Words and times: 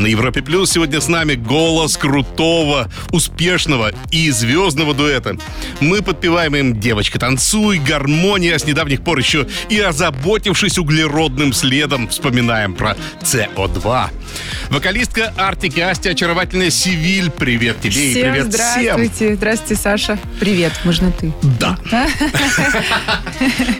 На 0.00 0.06
Европе 0.06 0.40
Плюс 0.40 0.70
сегодня 0.70 0.98
с 0.98 1.08
нами 1.08 1.34
голос 1.34 1.98
крутого, 1.98 2.90
успешного 3.10 3.92
и 4.10 4.30
звездного 4.30 4.94
дуэта. 4.94 5.36
Мы 5.80 6.00
подпеваем 6.00 6.56
им 6.56 6.80
«Девочка, 6.80 7.18
танцуй», 7.18 7.78
«Гармония», 7.78 8.56
с 8.56 8.64
недавних 8.64 9.04
пор 9.04 9.18
еще 9.18 9.46
и 9.68 9.78
озаботившись 9.78 10.78
углеродным 10.78 11.52
следом, 11.52 12.08
вспоминаем 12.08 12.74
про 12.74 12.96
СО2. 13.20 14.08
Вокалистка 14.70 15.34
Артик 15.36 15.76
и 15.76 15.82
Асти, 15.82 16.08
очаровательная 16.08 16.70
Сивиль. 16.70 17.30
Привет 17.30 17.82
тебе 17.82 18.08
и 18.08 18.10
Всем 18.12 18.32
привет 18.32 18.54
всем. 18.54 18.96
здравствуйте. 18.96 19.34
Здравствуйте, 19.34 19.82
Саша. 19.82 20.18
Привет, 20.38 20.72
можно 20.84 21.12
ты. 21.12 21.30
Да. 21.60 21.78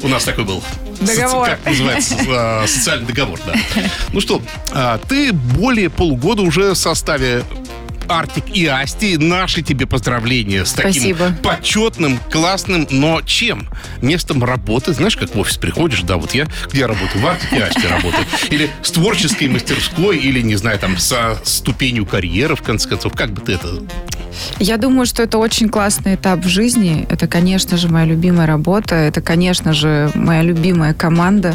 У 0.02 0.08
нас 0.08 0.24
такой 0.24 0.44
был. 0.44 0.62
Договор. 1.00 1.48
Как 1.48 1.66
называется? 1.66 2.16
А, 2.32 2.66
Социальный 2.66 3.06
договор, 3.06 3.38
да. 3.46 3.54
Ну 4.12 4.20
что, 4.20 4.42
а, 4.72 4.98
ты 5.08 5.32
более 5.32 5.90
полугода 5.90 6.42
уже 6.42 6.72
в 6.72 6.76
составе 6.76 7.44
Артик 8.10 8.44
и 8.52 8.66
Асти. 8.66 9.16
Наши 9.16 9.62
тебе 9.62 9.86
поздравления 9.86 10.64
с 10.64 10.72
таким 10.72 10.92
Спасибо. 10.92 11.32
почетным, 11.42 12.18
классным, 12.30 12.86
но 12.90 13.22
чем? 13.22 13.68
Местом 14.02 14.42
работы. 14.42 14.92
Знаешь, 14.92 15.16
как 15.16 15.34
в 15.34 15.38
офис 15.38 15.56
приходишь, 15.56 16.02
да, 16.02 16.16
вот 16.16 16.34
я 16.34 16.46
где 16.70 16.86
работаю? 16.86 17.22
В 17.22 17.26
Артик 17.26 17.52
и 17.52 17.60
Асти 17.60 17.86
работаю. 17.86 18.26
Или 18.50 18.70
с 18.82 18.90
творческой 18.90 19.48
мастерской, 19.48 20.18
или, 20.18 20.40
не 20.42 20.56
знаю, 20.56 20.78
там, 20.78 20.98
со 20.98 21.38
ступенью 21.44 22.04
карьеры, 22.04 22.56
в 22.56 22.62
конце 22.62 22.88
концов. 22.88 23.14
Как 23.14 23.30
бы 23.32 23.40
ты 23.42 23.52
это... 23.52 23.68
Я 24.58 24.76
думаю, 24.76 25.06
что 25.06 25.22
это 25.22 25.38
очень 25.38 25.68
классный 25.68 26.14
этап 26.14 26.40
в 26.40 26.48
жизни. 26.48 27.06
Это, 27.08 27.26
конечно 27.26 27.76
же, 27.76 27.88
моя 27.88 28.06
любимая 28.06 28.46
работа. 28.46 28.94
Это, 28.94 29.20
конечно 29.20 29.72
же, 29.72 30.10
моя 30.14 30.42
любимая 30.42 30.94
команда, 30.94 31.54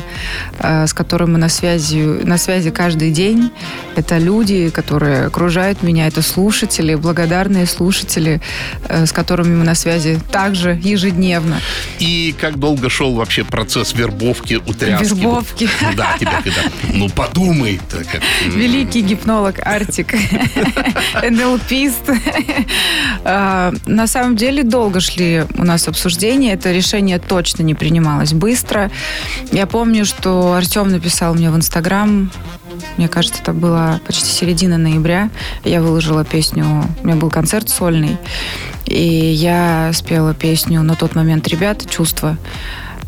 э, 0.59 0.87
с 0.87 0.93
которой 0.93 1.27
мы 1.27 1.37
на 1.37 1.49
связи, 1.49 2.01
на 2.23 2.37
связи 2.37 2.71
каждый 2.71 3.11
день. 3.11 3.51
Это 3.95 4.17
люди, 4.17 4.69
которые 4.69 5.25
окружают 5.25 5.83
меня. 5.83 6.07
Это 6.07 6.21
слушатели, 6.21 6.95
благодарные 6.95 7.65
слушатели, 7.65 8.41
э, 8.87 9.05
с 9.05 9.11
которыми 9.11 9.55
мы 9.55 9.63
на 9.63 9.75
связи 9.75 10.19
также 10.31 10.79
ежедневно. 10.81 11.59
И 11.99 12.33
как 12.39 12.59
долго 12.59 12.89
шел 12.89 13.13
вообще 13.13 13.43
процесс 13.43 13.93
вербовки, 13.93 14.55
утряски? 14.55 15.05
Вербовки. 15.05 15.69
Да, 15.95 16.15
тебя 16.19 16.41
когда. 16.43 16.61
Ну, 16.93 17.09
подумай. 17.09 17.79
Великий 18.45 19.01
гипнолог 19.01 19.59
Артик, 19.65 20.13
НЛПист. 21.29 22.09
А, 23.23 23.73
На 23.85 24.07
самом 24.07 24.35
деле 24.35 24.63
долго 24.63 24.99
шли 24.99 25.45
у 25.57 25.63
нас 25.63 25.87
обсуждения. 25.87 26.53
Это 26.53 26.71
решение 26.71 27.19
точно 27.19 27.63
не 27.63 27.73
принималось 27.73 28.33
быстро. 28.33 28.91
Я 29.51 29.65
помню, 29.65 30.05
что 30.05 30.53
Артем 30.53 30.89
написал 30.89 31.33
мне 31.33 31.49
в 31.49 31.55
Инстаграм, 31.55 32.31
мне 32.97 33.07
кажется, 33.07 33.41
это 33.41 33.53
было 33.53 33.99
почти 34.05 34.25
середина 34.25 34.77
ноября. 34.77 35.29
Я 35.63 35.81
выложила 35.81 36.23
песню, 36.23 36.65
у 37.01 37.07
меня 37.07 37.15
был 37.15 37.29
концерт 37.29 37.69
сольный, 37.69 38.17
и 38.85 39.01
я 39.01 39.91
спела 39.93 40.33
песню 40.33 40.81
на 40.83 40.95
тот 40.95 41.15
момент 41.15 41.47
«Ребят, 41.47 41.89
чувства». 41.89 42.37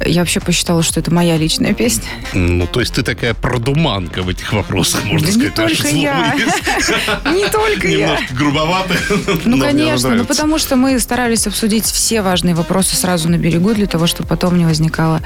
Я 0.05 0.21
вообще 0.21 0.39
посчитала, 0.39 0.83
что 0.83 0.99
это 0.99 1.11
моя 1.13 1.37
личная 1.37 1.73
песня. 1.73 2.07
Ну, 2.33 2.67
то 2.67 2.79
есть 2.79 2.93
ты 2.93 3.03
такая 3.03 3.33
продуманка 3.33 4.21
в 4.21 4.29
этих 4.29 4.53
вопросах, 4.53 5.03
можно 5.05 5.27
Да 5.27 5.33
не 5.33 5.49
сказать. 5.49 5.59
Аж 5.59 5.77
только 5.77 5.95
я. 5.95 6.35
Не 7.33 7.49
только 7.49 7.87
я. 7.87 7.97
Немножко 7.97 8.33
грубовато. 8.33 8.95
Ну, 9.45 9.59
конечно, 9.59 10.09
ну 10.09 10.25
потому 10.25 10.57
что 10.59 10.75
мы 10.75 10.99
старались 10.99 11.47
обсудить 11.47 11.85
все 11.85 12.21
важные 12.21 12.53
вопросы 12.53 12.95
сразу 12.95 13.29
на 13.29 13.37
берегу, 13.37 13.73
для 13.73 13.87
того, 13.87 14.07
чтобы 14.07 14.27
потом 14.29 14.57
не 14.57 14.65
возникало 14.65 15.21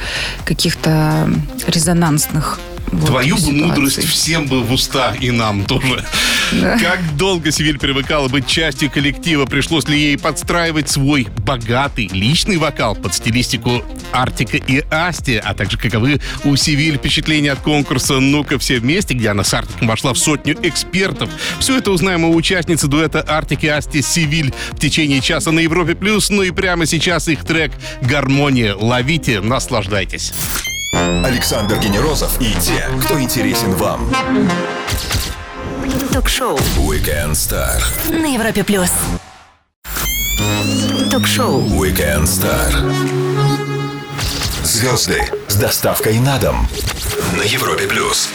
каких-то 0.45 1.29
резонансных 1.67 2.59
вот, 2.91 3.07
Твою 3.07 3.37
бы 3.37 3.51
мудрость 3.51 4.03
всем 4.03 4.47
бы 4.47 4.61
в 4.61 4.71
уста 4.71 5.15
и 5.19 5.31
нам 5.31 5.65
тоже. 5.65 6.03
Как 6.51 6.99
долго 7.15 7.51
Севиль 7.51 7.79
привыкала 7.79 8.27
быть 8.27 8.45
частью 8.45 8.91
коллектива? 8.91 9.45
Пришлось 9.45 9.87
ли 9.87 9.97
ей 9.97 10.17
подстраивать 10.17 10.89
свой 10.89 11.27
богатый 11.45 12.09
личный 12.11 12.57
вокал 12.57 12.95
под 12.95 13.13
стилистику 13.13 13.83
Артика 14.11 14.57
и 14.57 14.83
Асти? 14.91 15.35
А 15.37 15.53
также 15.53 15.77
каковы 15.77 16.19
у 16.43 16.55
Севиль 16.57 16.97
впечатления 16.97 17.53
от 17.53 17.59
конкурса 17.59 18.19
«Ну-ка 18.19 18.59
все 18.59 18.79
вместе», 18.79 19.13
где 19.13 19.29
она 19.29 19.45
с 19.45 19.53
Артиком 19.53 19.87
вошла 19.87 20.13
в 20.13 20.17
сотню 20.17 20.57
экспертов? 20.61 21.29
Все 21.59 21.77
это 21.77 21.91
узнаем 21.91 22.25
у 22.25 22.35
участницы 22.35 22.87
дуэта 22.87 23.21
Артик 23.21 23.63
и 23.63 23.67
Асти 23.67 24.01
Севиль 24.01 24.53
в 24.71 24.79
течение 24.79 25.21
часа 25.21 25.51
на 25.51 25.59
Европе+. 25.59 25.95
плюс. 25.95 26.29
Ну 26.29 26.43
и 26.43 26.51
прямо 26.51 26.85
сейчас 26.85 27.29
их 27.29 27.45
трек 27.45 27.71
«Гармония». 28.01 28.75
Ловите, 28.75 29.39
наслаждайтесь. 29.39 30.33
Александр 30.91 31.77
Генерозов 31.79 32.39
и 32.41 32.53
те, 32.59 32.87
кто 33.03 33.19
интересен 33.19 33.73
вам. 33.75 34.09
Ток-шоу 36.13 36.57
Weekend 36.77 37.31
Star. 37.31 37.81
на 38.09 38.25
Европе 38.25 38.63
плюс. 38.63 38.91
Ток-шоу 41.09 41.61
Weekend 41.61 42.23
Star. 42.23 42.71
Звезды 44.63 45.21
с 45.47 45.55
доставкой 45.55 46.19
на 46.19 46.37
дом. 46.37 46.67
На 47.37 47.43
Европе 47.43 47.87
Плюс. 47.87 48.29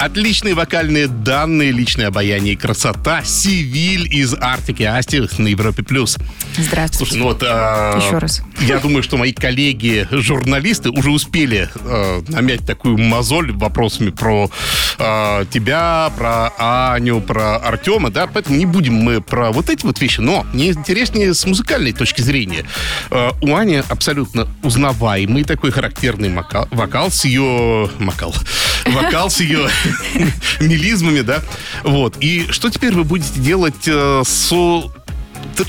Отличные 0.00 0.54
вокальные 0.54 1.08
данные, 1.08 1.72
личное 1.72 2.06
обаяние 2.06 2.54
и 2.54 2.56
красота. 2.56 3.22
Сивиль 3.22 4.08
из 4.10 4.32
Артики 4.32 4.82
Асти 4.82 5.20
на 5.36 5.48
Европе+. 5.48 5.82
плюс. 5.82 6.16
Здравствуйте. 6.56 6.96
Слушай, 6.96 7.18
ну 7.18 7.24
вот... 7.24 7.42
а, 7.46 7.98
Еще 7.98 8.16
раз. 8.16 8.40
Я 8.60 8.78
думаю, 8.78 9.02
что 9.02 9.18
мои 9.18 9.34
коллеги-журналисты 9.34 10.88
уже 10.88 11.10
успели 11.10 11.68
а, 11.74 12.22
намять 12.28 12.64
такую 12.64 12.96
мозоль 12.96 13.52
вопросами 13.52 14.08
про 14.08 14.50
а, 14.98 15.44
тебя, 15.44 16.10
про 16.16 16.50
Аню, 16.94 17.20
про 17.20 17.56
Артема, 17.58 18.10
да, 18.10 18.26
поэтому 18.26 18.56
не 18.56 18.64
будем 18.64 18.94
мы 18.94 19.20
про 19.20 19.50
вот 19.52 19.68
эти 19.68 19.84
вот 19.84 20.00
вещи, 20.00 20.20
но 20.20 20.46
мне 20.54 20.68
интереснее 20.70 21.34
с 21.34 21.44
музыкальной 21.44 21.92
точки 21.92 22.22
зрения. 22.22 22.64
А, 23.10 23.32
у 23.42 23.54
Ани 23.54 23.82
абсолютно 23.86 24.48
узнаваемый 24.62 25.44
такой 25.44 25.72
характерный 25.72 26.30
мака- 26.30 26.68
вокал 26.70 27.10
с 27.10 27.26
ее... 27.26 27.90
Макал. 27.98 28.34
Вокал 28.86 29.28
с 29.30 29.40
ее 29.40 29.68
мелизмами, 30.60 31.20
да. 31.20 31.42
Вот. 31.84 32.16
И 32.20 32.46
что 32.50 32.70
теперь 32.70 32.92
вы 32.92 33.04
будете 33.04 33.40
делать 33.40 33.86
э, 33.86 34.22
с 34.24 34.52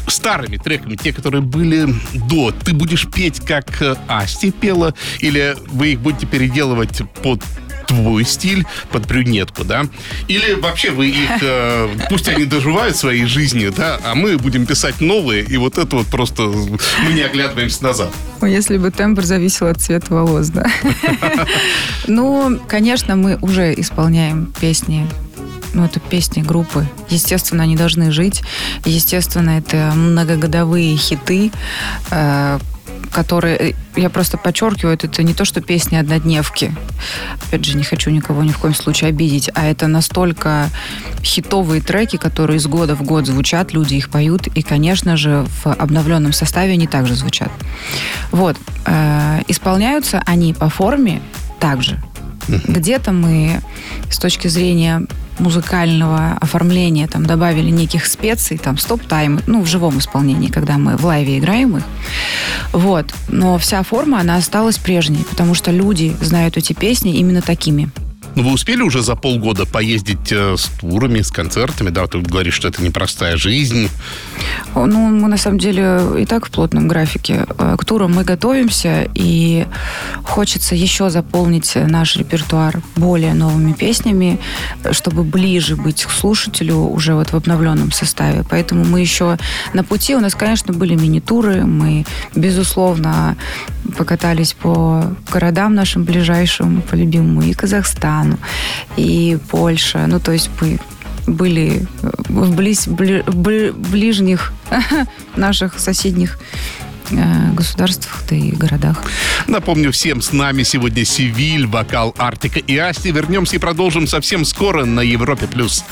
старыми 0.08 0.58
треками, 0.58 0.96
те, 0.96 1.14
которые 1.14 1.42
были 1.42 1.88
до, 2.14 2.52
ты 2.52 2.74
будешь 2.74 3.08
петь, 3.08 3.40
как 3.42 3.82
э, 3.82 3.96
Асти 4.08 4.52
пела, 4.52 4.94
или 5.20 5.56
вы 5.68 5.94
их 5.94 6.00
будете 6.00 6.26
переделывать 6.26 7.02
под 7.22 7.42
твой 7.92 8.26
стиль, 8.26 8.66
под 8.90 9.06
брюнетку, 9.06 9.64
да? 9.66 9.86
Или 10.30 10.54
вообще 10.54 10.92
вы 10.92 11.10
их, 11.10 11.30
э, 11.42 11.90
пусть 12.10 12.28
они 12.30 12.46
доживают 12.46 12.96
своей 12.96 13.26
жизни, 13.26 13.70
да, 13.76 14.00
а 14.06 14.16
мы 14.16 14.38
будем 14.38 14.66
писать 14.66 15.02
новые, 15.02 15.44
и 15.44 15.58
вот 15.58 15.78
это 15.78 15.98
вот 15.98 16.08
просто 16.08 16.44
мы 16.44 17.14
не 17.14 17.22
оглядываемся 17.22 17.84
назад. 17.84 18.10
Если 18.42 18.78
бы 18.78 18.92
тембр 18.92 19.24
зависел 19.24 19.68
от 19.68 19.82
цвета 19.82 20.14
волос, 20.14 20.48
да. 20.48 20.66
Ну, 22.08 22.60
конечно, 22.68 23.16
мы 23.16 23.38
уже 23.42 23.74
исполняем 23.74 24.54
песни 24.60 25.08
ну, 25.74 25.86
это 25.86 26.02
песни 26.02 26.42
группы. 26.42 26.86
Естественно, 27.10 27.64
они 27.64 27.78
должны 27.78 28.12
жить. 28.12 28.42
Естественно, 28.84 29.52
это 29.52 29.94
многогодовые 29.96 30.98
хиты, 30.98 31.52
э, 32.10 32.60
которые, 33.12 33.76
я 33.96 34.10
просто 34.10 34.38
подчеркиваю, 34.38 34.96
это 34.96 35.24
не 35.24 35.34
то, 35.34 35.46
что 35.46 35.62
песни 35.62 35.98
однодневки. 35.98 36.74
Опять 37.48 37.66
же, 37.66 37.78
не 37.78 37.84
хочу 37.84 38.10
никого 38.10 38.44
ни 38.44 38.52
в 38.52 38.58
коем 38.58 38.74
случае 38.74 39.10
обидеть, 39.10 39.50
а 39.54 39.66
это 39.66 39.88
настолько 39.88 40.70
хитовые 41.24 41.82
треки, 41.82 42.18
которые 42.18 42.58
из 42.58 42.68
года 42.68 42.96
в 42.96 43.04
год 43.04 43.28
звучат, 43.28 43.74
люди 43.74 43.96
их 43.96 44.10
поют, 44.10 44.48
и, 44.48 44.62
конечно 44.62 45.18
же, 45.18 45.46
в 45.64 45.68
обновленном 45.68 46.34
составе 46.34 46.74
они 46.74 46.88
также 46.88 47.16
звучат. 47.16 47.52
Вот. 48.32 48.58
Э, 48.86 49.42
Исполняются 49.48 50.22
они 50.26 50.54
по 50.54 50.70
форме 50.70 51.22
также. 51.60 52.00
Где-то 52.48 53.12
мы 53.12 53.62
с 54.10 54.18
точки 54.18 54.48
зрения 54.48 55.06
музыкального 55.40 56.38
оформления 56.40 57.08
там 57.08 57.26
добавили 57.26 57.70
неких 57.70 58.06
специй, 58.06 58.58
там 58.58 58.78
стоп-тайм, 58.78 59.42
ну, 59.48 59.62
в 59.62 59.66
живом 59.66 60.00
исполнении, 60.00 60.50
когда 60.50 60.78
мы 60.78 60.98
в 60.98 61.06
лайве 61.06 61.40
играем 61.40 61.78
их. 61.78 61.84
Вот. 62.74 63.14
Но 63.28 63.58
вся 63.58 63.82
форма, 63.84 64.20
она 64.20 64.36
осталась 64.36 64.78
прежней, 64.78 65.26
потому 65.30 65.56
что 65.56 65.72
люди 65.72 66.16
знают 66.22 66.58
эти 66.58 66.74
песни 66.74 67.16
именно 67.16 67.42
такими. 67.42 67.90
Ну, 68.36 68.44
вы 68.44 68.54
успели 68.54 68.82
уже 68.82 69.02
за 69.02 69.16
полгода 69.16 69.66
поездить 69.66 70.32
э, 70.32 70.56
с 70.58 70.70
турами, 70.80 71.22
с 71.22 71.32
концертами, 71.32 71.90
да? 71.90 72.08
Ты 72.08 72.20
говоришь, 72.20 72.54
что 72.54 72.70
это 72.70 72.82
непростая 72.82 73.36
жизнь. 73.36 73.90
Ну, 74.74 75.10
мы 75.10 75.28
на 75.28 75.38
самом 75.38 75.60
деле 75.60 76.02
и 76.18 76.26
так 76.26 76.46
в 76.46 76.52
плотном 76.52 76.88
графике. 76.88 77.46
Э, 77.58 77.76
к 77.78 77.84
турам 77.84 78.14
мы 78.14 78.24
готовимся, 78.24 79.10
и 79.16 79.66
хочется 80.24 80.76
еще 80.76 81.10
заполнить 81.10 81.74
наш 81.76 82.16
репертуар 82.16 82.82
более 82.96 83.34
новыми 83.34 83.74
песнями, 83.74 84.40
чтобы 84.92 85.24
ближе 85.24 85.76
быть 85.76 86.06
к 86.06 86.10
слушателю 86.10 86.78
уже 86.78 87.16
вот 87.16 87.34
в 87.34 87.36
обновленном 87.36 87.92
составе. 87.92 88.46
Поэтому 88.50 88.86
мы 88.86 89.02
еще 89.02 89.38
на 89.74 89.84
пути. 89.84 90.16
У 90.16 90.22
нас, 90.22 90.36
конечно, 90.36 90.74
были 90.74 90.96
мини-туры. 90.96 91.66
Мы, 91.66 92.06
безусловно, 92.34 93.36
покатались 93.98 94.54
по 94.54 95.04
городам 95.32 95.76
нашим 95.76 96.06
ближайшим, 96.06 96.82
по 96.82 96.96
любимому 96.96 97.42
и 97.42 97.54
Казахстану, 98.22 98.38
и 98.98 99.38
Польша. 99.50 100.06
Ну, 100.08 100.20
то 100.20 100.32
есть 100.32 100.50
мы 100.60 100.80
были 101.28 101.86
в 101.98 102.56
близ, 102.56 102.88
бли, 102.88 103.24
ближних 103.72 104.54
наших 105.36 105.80
соседних 105.80 106.40
э, 107.12 107.52
государствах, 107.54 108.24
да 108.30 108.36
и 108.36 108.52
городах. 108.52 109.04
Напомню 109.48 109.92
всем, 109.92 110.22
с 110.22 110.32
нами 110.32 110.64
сегодня 110.64 111.06
Сивиль, 111.06 111.68
вокал 111.68 112.16
Артика 112.18 112.60
и 112.60 112.78
Асти. 112.78 113.12
Вернемся 113.12 113.58
и 113.58 113.60
продолжим 113.60 114.08
совсем 114.08 114.46
скоро 114.46 114.86
на 114.86 115.02
Европе+. 115.02 115.48
плюс. 115.48 115.84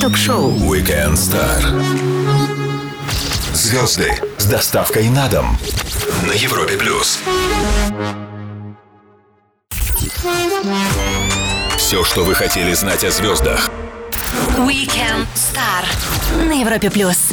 Ток-шоу 0.00 0.52
Weekend 0.72 1.14
Star. 1.14 1.84
Звезды 3.52 4.10
с 4.38 4.46
доставкой 4.46 5.10
на 5.10 5.28
дом 5.28 5.58
на 6.26 6.32
Европе+. 6.32 6.76
плюс. 6.78 7.20
Все, 11.76 12.04
что 12.04 12.24
вы 12.24 12.34
хотели 12.34 12.72
знать 12.74 13.04
о 13.04 13.10
звездах. 13.10 13.70
Weekend 14.56 15.26
Star 15.34 15.84
на 16.46 16.60
Европе 16.60 16.90
плюс. 16.90 17.30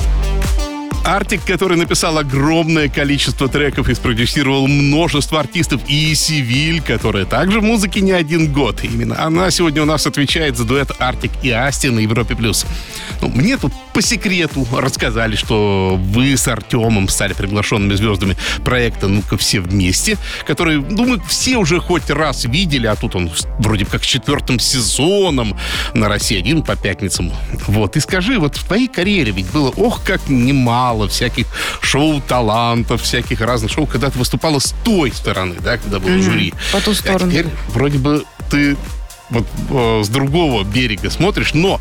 Артик, 1.03 1.41
который 1.45 1.77
написал 1.77 2.17
огромное 2.17 2.89
количество 2.89 3.47
треков 3.47 3.89
и 3.89 3.93
спродюсировал 3.93 4.67
множество 4.67 5.39
артистов, 5.39 5.81
и 5.87 6.15
Сивиль, 6.15 6.81
которая 6.81 7.25
также 7.25 7.59
в 7.59 7.63
музыке 7.63 8.01
не 8.01 8.11
один 8.11 8.51
год. 8.51 8.83
Именно 8.83 9.23
она 9.23 9.51
сегодня 9.51 9.83
у 9.83 9.85
нас 9.85 10.07
отвечает 10.07 10.57
за 10.57 10.63
дуэт 10.63 10.91
Артик 10.97 11.31
и 11.43 11.51
Асти 11.51 11.89
на 11.89 11.99
Европе+. 11.99 12.35
плюс. 12.35 12.65
Ну, 13.21 13.29
мне 13.29 13.57
тут 13.57 13.71
по 13.95 14.01
секрету 14.01 14.67
рассказали, 14.73 15.37
что 15.37 15.97
вы 15.97 16.35
с 16.35 16.49
Артемом 16.49 17.07
стали 17.07 17.31
приглашенными 17.31 17.93
звездами 17.93 18.35
проекта 18.65 19.07
«Ну-ка 19.07 19.37
все 19.37 19.61
вместе», 19.61 20.17
который, 20.45 20.81
думаю, 20.81 21.23
все 21.29 21.55
уже 21.55 21.79
хоть 21.79 22.09
раз 22.09 22.43
видели, 22.43 22.87
а 22.87 22.97
тут 22.97 23.15
он 23.15 23.31
вроде 23.57 23.85
как 23.85 24.03
с 24.03 24.05
четвертым 24.05 24.59
сезоном 24.59 25.57
на 25.93 26.09
России-1 26.09 26.65
по 26.65 26.75
пятницам. 26.75 27.31
Вот, 27.67 27.95
и 27.95 28.01
скажи, 28.01 28.37
вот 28.37 28.57
в 28.57 28.65
твоей 28.65 28.89
карьере 28.89 29.31
ведь 29.31 29.49
было, 29.51 29.69
ох, 29.69 30.03
как 30.03 30.27
немало 30.27 31.07
всяких 31.07 31.47
шоу-талантов, 31.79 33.01
всяких 33.01 33.39
разных 33.39 33.71
шоу, 33.71 33.85
когда 33.85 34.09
ты 34.09 34.19
выступала 34.19 34.59
с 34.59 34.75
той 34.83 35.13
стороны, 35.13 35.55
да, 35.63 35.77
когда 35.77 35.99
был 35.99 36.09
mm-hmm. 36.09 36.21
жюри. 36.21 36.53
По 36.73 36.81
ту 36.81 36.93
сторону. 36.93 37.27
А 37.27 37.31
теперь 37.31 37.47
вроде 37.69 37.97
бы 37.97 38.25
ты 38.51 38.75
вот 39.29 39.45
э, 39.69 40.01
с 40.03 40.09
другого 40.09 40.63
берега 40.63 41.09
смотришь, 41.09 41.53
но 41.53 41.79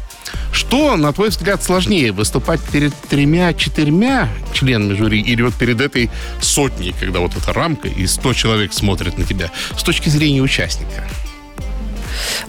что, 0.52 0.96
на 0.96 1.12
твой 1.12 1.30
взгляд, 1.30 1.62
сложнее, 1.62 2.12
выступать 2.12 2.60
перед 2.60 2.94
тремя-четырьмя 2.94 4.28
членами 4.52 4.94
жюри 4.94 5.20
или 5.20 5.42
вот 5.42 5.54
перед 5.54 5.80
этой 5.80 6.10
сотней, 6.40 6.94
когда 6.98 7.20
вот 7.20 7.36
эта 7.36 7.52
рамка 7.52 7.88
и 7.88 8.06
сто 8.06 8.32
человек 8.32 8.72
смотрят 8.72 9.18
на 9.18 9.24
тебя 9.24 9.50
с 9.76 9.82
точки 9.82 10.08
зрения 10.08 10.40
участника? 10.40 11.04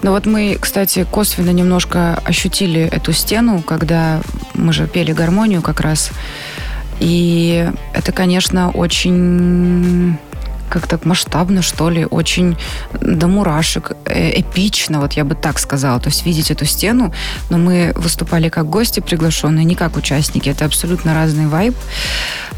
Ну 0.02 0.12
вот 0.12 0.26
мы, 0.26 0.58
кстати, 0.60 1.06
косвенно 1.10 1.50
немножко 1.50 2.16
ощутили 2.24 2.82
эту 2.82 3.12
стену, 3.14 3.62
когда 3.62 4.22
мы 4.54 4.74
же 4.74 4.88
пели 4.88 5.12
гармонию 5.12 5.62
как 5.62 5.82
раз. 5.82 6.12
И 7.00 7.68
это, 7.94 8.12
конечно, 8.12 8.70
очень 8.72 10.18
как 10.70 10.88
так 10.88 11.06
масштабно, 11.06 11.62
что 11.62 11.90
ли, 11.90 12.06
очень 12.06 12.58
до 13.02 13.28
мурашек, 13.28 13.92
э, 14.06 14.40
эпично, 14.40 15.00
вот 15.00 15.14
я 15.14 15.24
бы 15.24 15.36
так 15.36 15.60
сказала. 15.60 16.00
То 16.00 16.10
есть 16.10 16.26
видеть 16.26 16.52
эту 16.52 16.66
стену, 16.66 17.14
но 17.50 17.58
мы 17.58 17.94
выступали 17.96 18.50
как 18.50 18.70
гости 18.70 19.00
приглашенные, 19.00 19.66
не 19.66 19.76
как 19.76 19.98
участники. 19.98 20.50
Это 20.50 20.66
абсолютно 20.66 21.14
разный 21.14 21.48
вайб. 21.48 21.76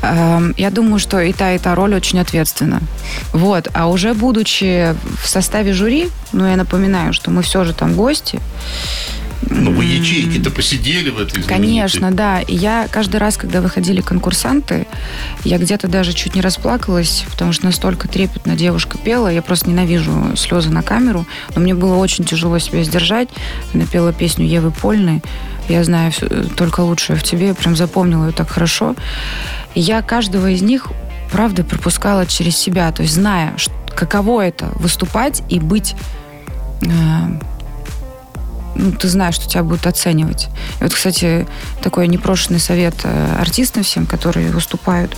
Эм, 0.01 0.53
я 0.57 0.69
думаю, 0.69 0.99
что 0.99 1.19
и 1.19 1.33
та, 1.33 1.53
и 1.53 1.59
та 1.59 1.75
роль 1.75 1.95
очень 1.95 2.19
ответственна. 2.19 2.81
Вот. 3.33 3.67
А 3.73 3.87
уже 3.87 4.13
будучи 4.13 4.95
в 5.21 5.27
составе 5.27 5.73
жюри, 5.73 6.09
ну, 6.31 6.47
я 6.47 6.55
напоминаю, 6.55 7.13
что 7.13 7.31
мы 7.31 7.41
все 7.41 7.63
же 7.63 7.73
там 7.73 7.93
гости, 7.93 8.39
ну, 9.41 9.71
вы 9.71 9.85
ячейки-то 9.85 10.51
посидели 10.51 11.09
в 11.09 11.19
этой 11.19 11.43
Конечно, 11.43 12.11
да. 12.11 12.41
И 12.41 12.55
я 12.55 12.87
каждый 12.91 13.17
раз, 13.17 13.37
когда 13.37 13.61
выходили 13.61 14.01
конкурсанты, 14.01 14.87
я 15.43 15.57
где-то 15.57 15.87
даже 15.87 16.13
чуть 16.13 16.35
не 16.35 16.41
расплакалась, 16.41 17.23
потому 17.29 17.53
что 17.53 17.65
настолько 17.65 18.07
трепетно 18.07 18.55
девушка 18.55 18.97
пела. 18.97 19.27
Я 19.27 19.41
просто 19.41 19.69
ненавижу 19.69 20.35
слезы 20.35 20.69
на 20.69 20.81
камеру. 20.81 21.25
Но 21.55 21.61
мне 21.61 21.75
было 21.75 21.95
очень 21.95 22.25
тяжело 22.25 22.57
себя 22.59 22.83
сдержать. 22.83 23.29
Она 23.73 23.85
пела 23.85 24.11
песню 24.11 24.45
Евы 24.45 24.71
Польной. 24.71 25.21
Я 25.69 25.83
знаю 25.83 26.11
все, 26.11 26.27
только 26.55 26.81
лучшее 26.81 27.17
в 27.17 27.23
тебе. 27.23 27.47
Я 27.47 27.53
прям 27.53 27.75
запомнила 27.75 28.27
ее 28.27 28.31
так 28.31 28.49
хорошо. 28.49 28.95
И 29.75 29.81
я 29.81 30.01
каждого 30.01 30.49
из 30.49 30.61
них, 30.61 30.87
правда, 31.31 31.63
пропускала 31.63 32.25
через 32.25 32.57
себя. 32.57 32.91
То 32.91 33.03
есть 33.03 33.13
зная, 33.15 33.55
каково 33.95 34.41
это 34.41 34.71
выступать 34.75 35.43
и 35.49 35.59
быть 35.59 35.95
э, 36.81 36.87
ну, 38.77 38.91
ты 38.91 39.07
знаешь, 39.07 39.35
что 39.35 39.49
тебя 39.49 39.63
будут 39.63 39.87
оценивать. 39.87 40.49
И 40.79 40.83
вот, 40.83 40.93
кстати, 40.93 41.47
такой 41.81 42.07
непрошенный 42.07 42.59
совет 42.59 42.95
э, 43.03 43.35
артистам 43.39 43.83
всем, 43.83 44.05
которые 44.05 44.51
выступают. 44.51 45.15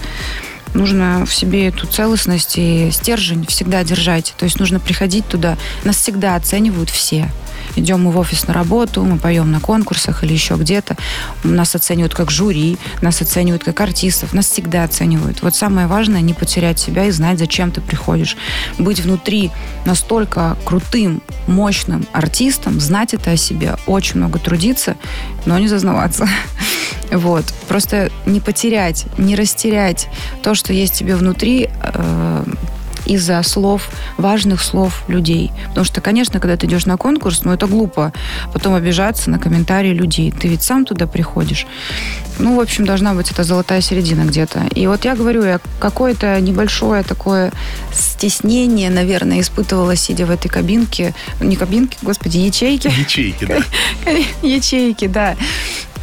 Нужно 0.73 1.25
в 1.25 1.33
себе 1.33 1.67
эту 1.67 1.87
целостность 1.87 2.57
и 2.57 2.91
стержень 2.91 3.45
всегда 3.47 3.83
держать. 3.83 4.33
То 4.37 4.45
есть 4.45 4.59
нужно 4.59 4.79
приходить 4.79 5.27
туда. 5.27 5.57
Нас 5.83 5.97
всегда 5.97 6.35
оценивают 6.35 6.89
все 6.89 7.29
идем 7.75 8.03
мы 8.03 8.11
в 8.11 8.17
офис 8.17 8.47
на 8.47 8.53
работу, 8.53 9.03
мы 9.03 9.17
поем 9.17 9.51
на 9.51 9.59
конкурсах 9.59 10.23
или 10.23 10.33
еще 10.33 10.55
где-то, 10.55 10.95
нас 11.43 11.75
оценивают 11.75 12.13
как 12.13 12.31
жюри, 12.31 12.77
нас 13.01 13.21
оценивают 13.21 13.63
как 13.63 13.79
артистов, 13.81 14.33
нас 14.33 14.47
всегда 14.47 14.83
оценивают. 14.83 15.41
Вот 15.41 15.55
самое 15.55 15.87
важное 15.87 16.21
не 16.21 16.33
потерять 16.33 16.79
себя 16.79 17.05
и 17.05 17.11
знать, 17.11 17.39
зачем 17.39 17.71
ты 17.71 17.81
приходишь. 17.81 18.37
Быть 18.77 18.99
внутри 18.99 19.51
настолько 19.85 20.57
крутым, 20.65 21.21
мощным 21.47 22.05
артистом, 22.11 22.79
знать 22.79 23.13
это 23.13 23.31
о 23.31 23.37
себе, 23.37 23.75
очень 23.85 24.17
много 24.17 24.39
трудиться, 24.39 24.95
но 25.45 25.57
не 25.59 25.67
зазнаваться. 25.67 26.27
Вот. 27.11 27.43
Просто 27.67 28.11
не 28.27 28.39
потерять, 28.39 29.05
не 29.17 29.35
растерять 29.35 30.07
то, 30.43 30.53
что 30.53 30.73
есть 30.73 30.93
тебе 30.93 31.15
внутри, 31.15 31.67
э, 31.81 32.43
из-за 33.09 33.41
слов, 33.43 33.89
важных 34.17 34.61
слов 34.61 35.03
людей. 35.07 35.51
Потому 35.69 35.85
что, 35.85 35.99
конечно, 36.01 36.39
когда 36.39 36.55
ты 36.55 36.67
идешь 36.67 36.85
на 36.85 36.97
конкурс, 36.97 37.43
ну, 37.43 37.51
это 37.51 37.67
глупо 37.67 38.13
потом 38.53 38.75
обижаться 38.75 39.29
на 39.29 39.39
комментарии 39.39 39.93
людей. 39.93 40.31
Ты 40.31 40.47
ведь 40.47 40.63
сам 40.63 40.85
туда 40.85 41.07
приходишь. 41.07 41.65
Ну, 42.37 42.55
в 42.55 42.59
общем, 42.59 42.85
должна 42.85 43.13
быть 43.13 43.31
эта 43.31 43.43
золотая 43.43 43.81
середина 43.81 44.21
где-то. 44.21 44.61
И 44.75 44.87
вот 44.87 45.05
я 45.05 45.15
говорю, 45.15 45.43
я 45.43 45.59
какое-то 45.79 46.39
небольшое 46.39 47.03
такое 47.03 47.51
стеснение, 47.91 48.89
наверное, 48.89 49.41
испытывала, 49.41 49.95
сидя 49.95 50.25
в 50.25 50.31
этой 50.31 50.47
кабинке. 50.47 51.13
Не 51.41 51.55
кабинке, 51.55 51.97
господи, 52.01 52.37
ячейки. 52.37 52.87
Ячейки, 52.87 53.45
да. 53.45 53.57
Ячейки, 54.47 55.07
да. 55.07 55.35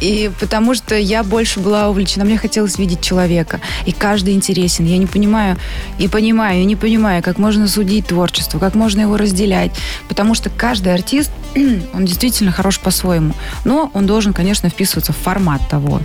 И 0.01 0.31
потому 0.39 0.75
что 0.75 0.95
я 0.95 1.23
больше 1.23 1.59
была 1.59 1.89
увлечена, 1.89 2.25
мне 2.25 2.37
хотелось 2.37 2.77
видеть 2.77 3.01
человека. 3.01 3.59
И 3.85 3.91
каждый 3.91 4.33
интересен. 4.33 4.85
Я 4.85 4.97
не 4.97 5.07
понимаю, 5.07 5.57
и 5.97 6.07
понимаю, 6.07 6.61
и 6.61 6.65
не 6.65 6.75
понимаю, 6.75 7.23
как 7.23 7.37
можно 7.37 7.67
судить 7.67 8.07
творчество, 8.07 8.59
как 8.59 8.75
можно 8.75 9.01
его 9.01 9.17
разделять. 9.17 9.71
Потому 10.07 10.35
что 10.35 10.49
каждый 10.49 10.93
артист, 10.93 11.31
он 11.93 12.05
действительно 12.05 12.51
хорош 12.51 12.79
по-своему. 12.79 13.33
Но 13.65 13.91
он 13.93 14.05
должен, 14.05 14.33
конечно, 14.33 14.69
вписываться 14.69 15.13
в 15.13 15.17
формат 15.17 15.61
того 15.69 16.01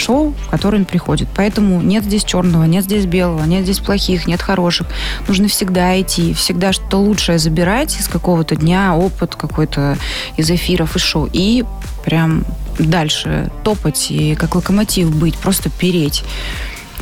шоу, 0.00 0.34
в 0.46 0.50
которое 0.50 0.78
он 0.78 0.84
приходит. 0.84 1.28
Поэтому 1.36 1.80
нет 1.80 2.04
здесь 2.04 2.24
черного, 2.24 2.64
нет 2.64 2.84
здесь 2.84 3.06
белого, 3.06 3.44
нет 3.44 3.62
здесь 3.62 3.78
плохих, 3.78 4.26
нет 4.26 4.42
хороших. 4.42 4.88
Нужно 5.28 5.48
всегда 5.48 6.00
идти, 6.00 6.34
всегда 6.34 6.72
что-то 6.72 6.98
лучшее 6.98 7.38
забирать 7.38 7.98
из 7.98 8.08
какого-то 8.08 8.56
дня, 8.56 8.96
опыт 8.96 9.36
какой-то 9.36 9.96
из 10.36 10.50
эфиров 10.50 10.96
и 10.96 10.98
шоу. 10.98 11.28
И 11.32 11.64
прям 12.04 12.44
дальше 12.78 13.50
топать 13.62 14.10
и 14.10 14.34
как 14.34 14.54
локомотив 14.54 15.14
быть, 15.14 15.36
просто 15.36 15.70
переть. 15.70 16.24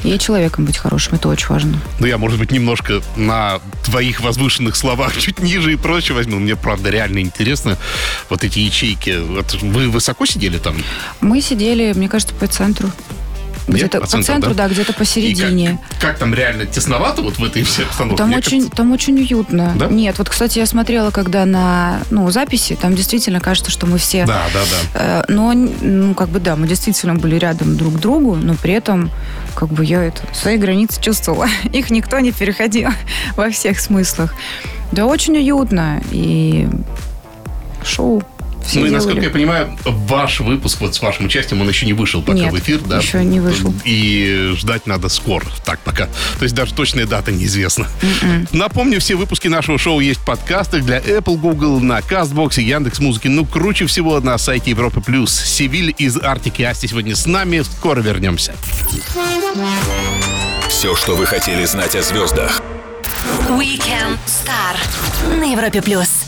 И 0.04 0.18
человеком 0.18 0.64
быть 0.64 0.78
хорошим, 0.78 1.14
это 1.14 1.28
очень 1.28 1.48
важно. 1.48 1.80
Ну, 1.98 2.06
я, 2.06 2.18
может 2.18 2.38
быть, 2.38 2.50
немножко 2.50 3.02
на 3.16 3.60
твоих 3.84 4.20
возвышенных 4.20 4.76
словах 4.76 5.16
чуть 5.18 5.40
ниже 5.40 5.72
и 5.72 5.76
прочее 5.76 6.14
возьму. 6.14 6.38
Мне, 6.38 6.56
правда, 6.56 6.90
реально 6.90 7.18
интересно 7.20 7.76
вот 8.28 8.44
эти 8.44 8.60
ячейки. 8.60 9.16
Вы 9.62 9.90
высоко 9.90 10.26
сидели 10.26 10.58
там? 10.58 10.76
Мы 11.20 11.40
сидели, 11.40 11.92
мне 11.94 12.08
кажется, 12.08 12.34
по 12.34 12.46
центру. 12.46 12.90
Где-то 13.68 14.00
По 14.00 14.06
центру, 14.06 14.54
да, 14.54 14.68
где-то 14.68 14.92
И 14.92 14.94
посередине. 14.94 15.78
как, 15.90 16.00
как 16.00 16.18
там 16.18 16.34
реально 16.34 16.66
тесновато 16.66 17.22
вот 17.22 17.38
в 17.38 17.44
этой 17.44 17.62
всей 17.62 17.84
обстановке? 17.84 18.16
Там 18.16 18.34
очень, 18.34 18.70
там 18.70 18.92
очень 18.92 19.18
уютно. 19.18 19.72
Да? 19.76 19.86
Нет, 19.86 20.18
вот, 20.18 20.28
кстати, 20.28 20.58
я 20.58 20.66
смотрела, 20.66 21.10
когда 21.10 21.44
на 21.44 22.00
ну, 22.10 22.30
записи, 22.30 22.76
там 22.80 22.94
действительно 22.94 23.40
кажется, 23.40 23.70
что 23.70 23.86
мы 23.86 23.98
все... 23.98 24.24
Да, 24.26 24.44
да, 24.52 24.60
да. 24.60 25.00
Э, 25.00 25.32
Но, 25.32 25.52
ну, 25.52 26.14
как 26.14 26.30
бы, 26.30 26.40
да, 26.40 26.56
мы 26.56 26.66
действительно 26.66 27.14
были 27.14 27.36
рядом 27.36 27.76
друг 27.76 27.96
к 27.96 27.98
другу, 27.98 28.36
но 28.36 28.54
при 28.54 28.72
этом, 28.72 29.10
как 29.54 29.68
бы, 29.68 29.84
я 29.84 30.02
это, 30.02 30.22
свои 30.32 30.56
границы 30.56 31.00
чувствовала. 31.00 31.46
Их 31.72 31.90
никто 31.90 32.18
не 32.20 32.32
переходил 32.32 32.90
во 33.36 33.50
всех 33.50 33.80
смыслах. 33.80 34.34
Да, 34.92 35.06
очень 35.06 35.36
уютно. 35.36 36.00
И 36.10 36.68
шоу 37.84 38.22
все 38.66 38.80
ну 38.80 38.86
и 38.86 38.90
насколько 38.90 39.20
я 39.22 39.30
понимаю, 39.30 39.76
ваш 39.84 40.40
выпуск 40.40 40.80
вот 40.80 40.94
с 40.94 41.00
вашим 41.00 41.26
участием, 41.26 41.60
он 41.60 41.68
еще 41.68 41.86
не 41.86 41.92
вышел 41.92 42.22
пока 42.22 42.38
Нет, 42.38 42.52
в 42.52 42.58
эфир, 42.58 42.80
да? 42.80 42.98
еще 42.98 43.24
не 43.24 43.40
вышел. 43.40 43.74
И 43.84 44.52
ждать 44.56 44.86
надо 44.86 45.08
скоро. 45.08 45.44
Так 45.64 45.80
пока. 45.80 46.06
То 46.38 46.42
есть 46.42 46.54
даже 46.54 46.74
точная 46.74 47.06
дата 47.06 47.32
неизвестна. 47.32 47.86
М-м. 48.02 48.48
Напомню, 48.52 49.00
все 49.00 49.14
выпуски 49.14 49.48
нашего 49.48 49.78
шоу 49.78 50.00
есть 50.00 50.20
в 50.20 50.24
подкастах 50.24 50.84
для 50.84 50.98
Apple, 50.98 51.36
Google, 51.36 51.80
на 51.80 52.00
Castbox, 52.00 52.60
Яндекс 52.60 53.00
Музыки. 53.00 53.28
Ну, 53.28 53.44
круче 53.46 53.86
всего 53.86 54.20
на 54.20 54.36
сайте 54.38 54.70
Европы 54.70 55.00
Плюс. 55.00 55.32
Севиль 55.32 55.94
из 55.96 56.16
Артики 56.16 56.62
Асти 56.62 56.88
сегодня 56.88 57.16
с 57.16 57.26
нами. 57.26 57.62
Скоро 57.62 58.00
вернемся. 58.00 58.54
Все, 60.68 60.94
что 60.94 61.16
вы 61.16 61.26
хотели 61.26 61.64
знать 61.64 61.96
о 61.96 62.02
звездах. 62.02 62.62
Weekend 63.48 64.18
Star 64.26 64.76
на 65.36 65.52
Европе 65.52 65.82
плюс. 65.82 66.27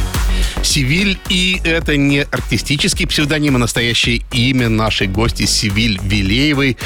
Севиль, 0.63 1.19
и 1.29 1.61
это 1.63 1.97
не 1.97 2.21
артистический 2.21 3.07
псевдоним, 3.07 3.55
а 3.55 3.59
настоящее 3.59 4.21
имя 4.31 4.69
нашей 4.69 5.07
гости 5.07 5.45
Севиль 5.45 5.99
Вилеевой. 6.03 6.77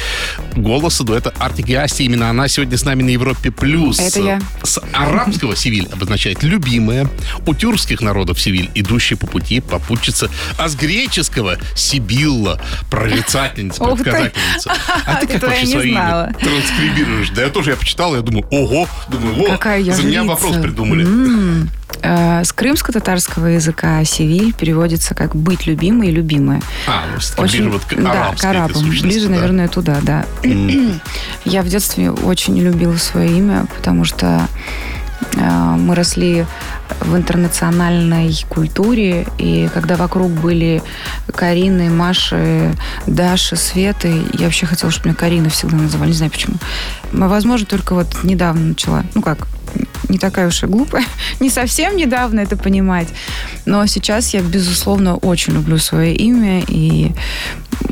Голоса 0.54 1.04
дуэта 1.04 1.32
Артик 1.38 1.68
и 1.68 1.74
Асти. 1.74 2.04
Именно 2.04 2.30
она 2.30 2.48
сегодня 2.48 2.76
с 2.76 2.84
нами 2.84 3.02
на 3.02 3.10
Европе+. 3.10 3.50
плюс. 3.50 3.98
Это 3.98 4.20
я. 4.20 4.40
С 4.62 4.80
арабского 4.92 5.56
Севиль 5.56 5.88
обозначает 5.92 6.42
«любимая», 6.42 7.08
у 7.46 7.54
тюркских 7.54 8.00
народов 8.00 8.40
Севиль 8.40 8.70
«идущий 8.74 9.14
по 9.14 9.26
пути», 9.26 9.60
«попутчица», 9.60 10.30
а 10.58 10.68
с 10.68 10.74
греческого 10.74 11.58
«сибилла», 11.74 12.60
«прорицательница». 12.90 13.84
«предсказательница». 13.84 14.72
А 15.06 15.16
ты 15.16 15.26
как 15.38 15.42
вообще 15.42 15.88
имя 15.88 16.34
транскрибируешь? 16.40 17.30
Да 17.30 17.42
я 17.42 17.48
тоже, 17.50 17.70
я 17.70 17.76
почитал, 17.76 18.14
я 18.14 18.22
думаю, 18.22 18.46
ого, 18.50 18.88
думаю, 19.08 19.58
о, 19.58 19.76
я 19.76 19.94
за 19.94 20.02
меня 20.02 20.24
вопрос 20.24 20.56
придумали. 20.56 21.06
Э, 22.02 22.44
С 22.44 22.52
крымско-татарского 22.52 23.46
языка 23.46 24.04
«севиль» 24.04 24.52
переводится 24.52 25.14
как 25.14 25.34
«быть 25.34 25.66
любимой» 25.66 26.08
и 26.08 26.10
«любимая». 26.10 26.60
А, 26.86 27.04
ну, 27.12 27.18
всё-таки 27.20 27.58
ближе 27.58 27.70
вот 27.70 27.84
к 27.84 27.94
да, 27.94 28.34
к 28.38 28.44
арабам. 28.44 28.88
Ближе, 28.88 29.28
да. 29.28 29.34
наверное, 29.36 29.68
туда, 29.68 29.98
да. 30.02 30.26
Я 31.44 31.62
в 31.62 31.68
детстве 31.68 32.10
очень 32.10 32.58
любила 32.58 32.96
свое 32.96 33.36
имя, 33.36 33.66
потому 33.76 34.04
что 34.04 34.46
мы 35.36 35.94
росли 35.94 36.46
в 37.00 37.16
интернациональной 37.16 38.34
культуре, 38.48 39.26
и 39.38 39.68
когда 39.72 39.96
вокруг 39.96 40.30
были 40.30 40.82
Карины, 41.34 41.90
Маши, 41.90 42.74
Даши, 43.06 43.56
Светы, 43.56 44.22
я 44.34 44.46
вообще 44.46 44.66
хотела, 44.66 44.90
чтобы 44.90 45.08
меня 45.08 45.16
Карина 45.16 45.48
всегда 45.48 45.76
называли, 45.76 46.10
не 46.10 46.16
знаю 46.16 46.32
почему. 46.32 46.56
Но, 47.12 47.28
Возможно, 47.28 47.66
только 47.66 47.94
вот 47.94 48.24
недавно 48.24 48.68
начала, 48.68 49.04
ну 49.14 49.22
как, 49.22 49.46
не 50.08 50.18
такая 50.18 50.48
уж 50.48 50.62
и 50.62 50.66
глупая, 50.66 51.04
не 51.40 51.50
совсем 51.50 51.96
недавно 51.96 52.40
это 52.40 52.56
понимать, 52.56 53.08
но 53.64 53.84
сейчас 53.86 54.32
я, 54.34 54.40
безусловно, 54.40 55.16
очень 55.16 55.54
люблю 55.54 55.78
свое 55.78 56.14
имя, 56.14 56.62
и 56.66 57.12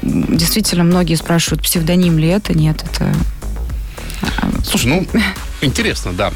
действительно 0.02 0.84
многие 0.84 1.16
спрашивают, 1.16 1.62
псевдоним 1.62 2.18
ли 2.18 2.28
это, 2.28 2.54
нет, 2.54 2.84
это... 2.84 3.14
а, 4.38 4.50
Слушай, 4.64 4.86
ну, 4.86 5.20
интересно, 5.60 6.12
да. 6.12 6.32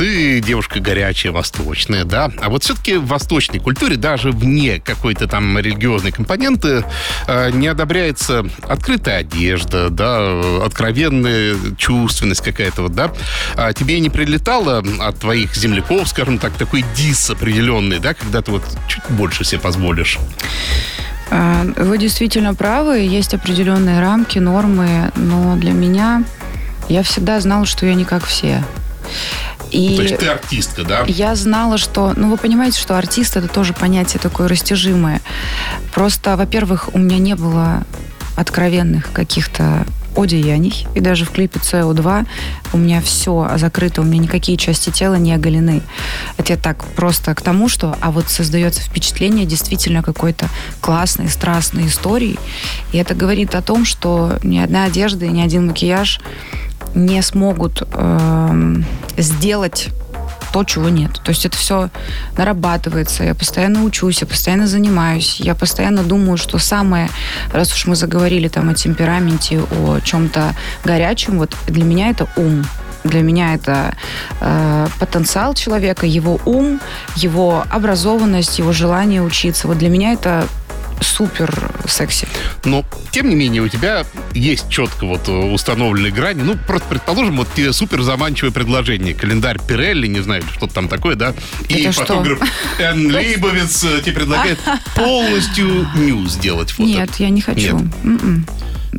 Ты 0.00 0.40
девушка 0.40 0.80
горячая, 0.80 1.30
восточная, 1.30 2.06
да? 2.06 2.30
А 2.40 2.48
вот 2.48 2.64
все-таки 2.64 2.96
в 2.96 3.04
восточной 3.04 3.58
культуре, 3.58 3.96
даже 3.96 4.30
вне 4.30 4.80
какой-то 4.80 5.26
там 5.26 5.58
религиозной 5.58 6.10
компоненты, 6.10 6.86
э, 7.26 7.50
не 7.50 7.68
одобряется 7.68 8.46
открытая 8.62 9.18
одежда, 9.18 9.90
да, 9.90 10.64
откровенная 10.64 11.54
чувственность 11.76 12.40
какая-то 12.40 12.80
вот, 12.80 12.94
да? 12.94 13.12
А 13.56 13.74
тебе 13.74 14.00
не 14.00 14.08
прилетало 14.08 14.82
от 15.00 15.18
твоих 15.18 15.54
земляков, 15.54 16.08
скажем 16.08 16.38
так, 16.38 16.54
такой 16.54 16.82
дис 16.96 17.28
определенный, 17.28 17.98
да, 17.98 18.14
когда 18.14 18.40
ты 18.40 18.52
вот 18.52 18.62
чуть 18.88 19.02
больше 19.10 19.44
себе 19.44 19.60
позволишь? 19.60 20.18
А, 21.30 21.66
Вы 21.76 21.98
действительно 21.98 22.54
правы, 22.54 23.00
есть 23.00 23.34
определенные 23.34 24.00
рамки, 24.00 24.38
нормы, 24.38 25.12
но 25.14 25.56
для 25.56 25.72
меня 25.72 26.24
я 26.88 27.02
всегда 27.02 27.38
знала, 27.38 27.66
что 27.66 27.84
я 27.84 27.92
не 27.92 28.06
как 28.06 28.24
все. 28.24 28.64
И 29.70 29.96
То 29.96 30.02
есть 30.02 30.18
ты 30.18 30.26
артистка, 30.26 30.84
да? 30.84 31.04
я 31.06 31.34
знала, 31.36 31.78
что... 31.78 32.12
Ну, 32.16 32.30
вы 32.30 32.36
понимаете, 32.36 32.78
что 32.78 32.98
артист 32.98 33.36
это 33.36 33.48
тоже 33.48 33.72
понятие 33.72 34.20
такое 34.20 34.48
растяжимое. 34.48 35.20
Просто, 35.94 36.36
во-первых, 36.36 36.90
у 36.92 36.98
меня 36.98 37.18
не 37.18 37.34
было 37.34 37.84
откровенных 38.36 39.12
каких-то 39.12 39.86
одеяний. 40.16 40.86
И 40.94 41.00
даже 41.00 41.24
в 41.24 41.30
клипе 41.30 41.60
CO2 41.60 42.26
у 42.72 42.78
меня 42.78 43.00
все 43.00 43.50
закрыто, 43.56 44.00
у 44.00 44.04
меня 44.04 44.22
никакие 44.22 44.58
части 44.58 44.90
тела 44.90 45.14
не 45.14 45.32
оголены. 45.32 45.82
Это 46.36 46.54
я 46.54 46.58
так 46.58 46.84
просто 46.84 47.34
к 47.34 47.42
тому, 47.42 47.68
что... 47.68 47.96
А 48.00 48.10
вот 48.10 48.28
создается 48.28 48.80
впечатление 48.80 49.46
действительно 49.46 50.02
какой-то 50.02 50.48
классной, 50.80 51.28
страстной 51.28 51.86
истории. 51.86 52.38
И 52.92 52.98
это 52.98 53.14
говорит 53.14 53.54
о 53.54 53.62
том, 53.62 53.84
что 53.84 54.38
ни 54.42 54.58
одна 54.58 54.84
одежда 54.84 55.26
и 55.26 55.30
ни 55.30 55.40
один 55.40 55.68
макияж 55.68 56.20
не 56.94 57.22
смогут 57.22 57.82
эм, 57.92 58.84
сделать 59.16 59.90
то, 60.52 60.64
чего 60.64 60.88
нет. 60.88 61.20
То 61.22 61.30
есть 61.30 61.46
это 61.46 61.56
все 61.56 61.90
нарабатывается. 62.36 63.24
Я 63.24 63.34
постоянно 63.34 63.84
учусь, 63.84 64.20
я 64.20 64.26
постоянно 64.26 64.66
занимаюсь. 64.66 65.40
Я 65.40 65.54
постоянно 65.54 66.02
думаю, 66.02 66.36
что 66.36 66.58
самое, 66.58 67.08
раз 67.52 67.72
уж 67.72 67.86
мы 67.86 67.96
заговорили 67.96 68.48
там 68.48 68.68
о 68.68 68.74
темпераменте, 68.74 69.60
о 69.60 70.00
чем-то 70.00 70.54
горячем, 70.84 71.38
вот 71.38 71.56
для 71.66 71.84
меня 71.84 72.10
это 72.10 72.28
ум. 72.36 72.64
Для 73.02 73.22
меня 73.22 73.54
это 73.54 73.94
э, 74.40 74.86
потенциал 74.98 75.54
человека, 75.54 76.04
его 76.04 76.38
ум, 76.44 76.80
его 77.16 77.64
образованность, 77.70 78.58
его 78.58 78.72
желание 78.72 79.22
учиться. 79.22 79.68
Вот 79.68 79.78
для 79.78 79.88
меня 79.88 80.12
это 80.12 80.46
супер 81.00 81.72
секси. 81.86 82.28
Но, 82.64 82.84
тем 83.10 83.28
не 83.28 83.34
менее, 83.34 83.62
у 83.62 83.68
тебя 83.68 84.04
есть 84.32 84.68
четко 84.68 85.06
вот 85.06 85.28
э, 85.28 85.32
установленные 85.32 86.12
грани. 86.12 86.42
Ну, 86.42 86.56
просто 86.66 86.88
предположим, 86.88 87.36
вот 87.36 87.48
тебе 87.54 87.72
супер 87.72 88.02
заманчивое 88.02 88.52
предложение. 88.52 89.14
Календарь 89.14 89.58
Пирелли, 89.66 90.06
не 90.06 90.20
знаю, 90.20 90.42
что-то 90.52 90.74
там 90.74 90.88
такое, 90.88 91.16
да? 91.16 91.34
И 91.68 91.82
Это 91.82 91.92
что? 91.92 92.02
фотограф 92.02 92.40
Энн 92.78 93.10
Лейбовец 93.14 93.84
э, 93.84 94.00
тебе 94.02 94.12
предлагает 94.12 94.58
полностью 94.94 95.88
ню 95.96 96.26
сделать 96.26 96.70
фото. 96.70 96.88
Нет, 96.88 97.10
я 97.16 97.30
не 97.30 97.40
хочу. 97.40 97.78
Нет. 97.78 98.44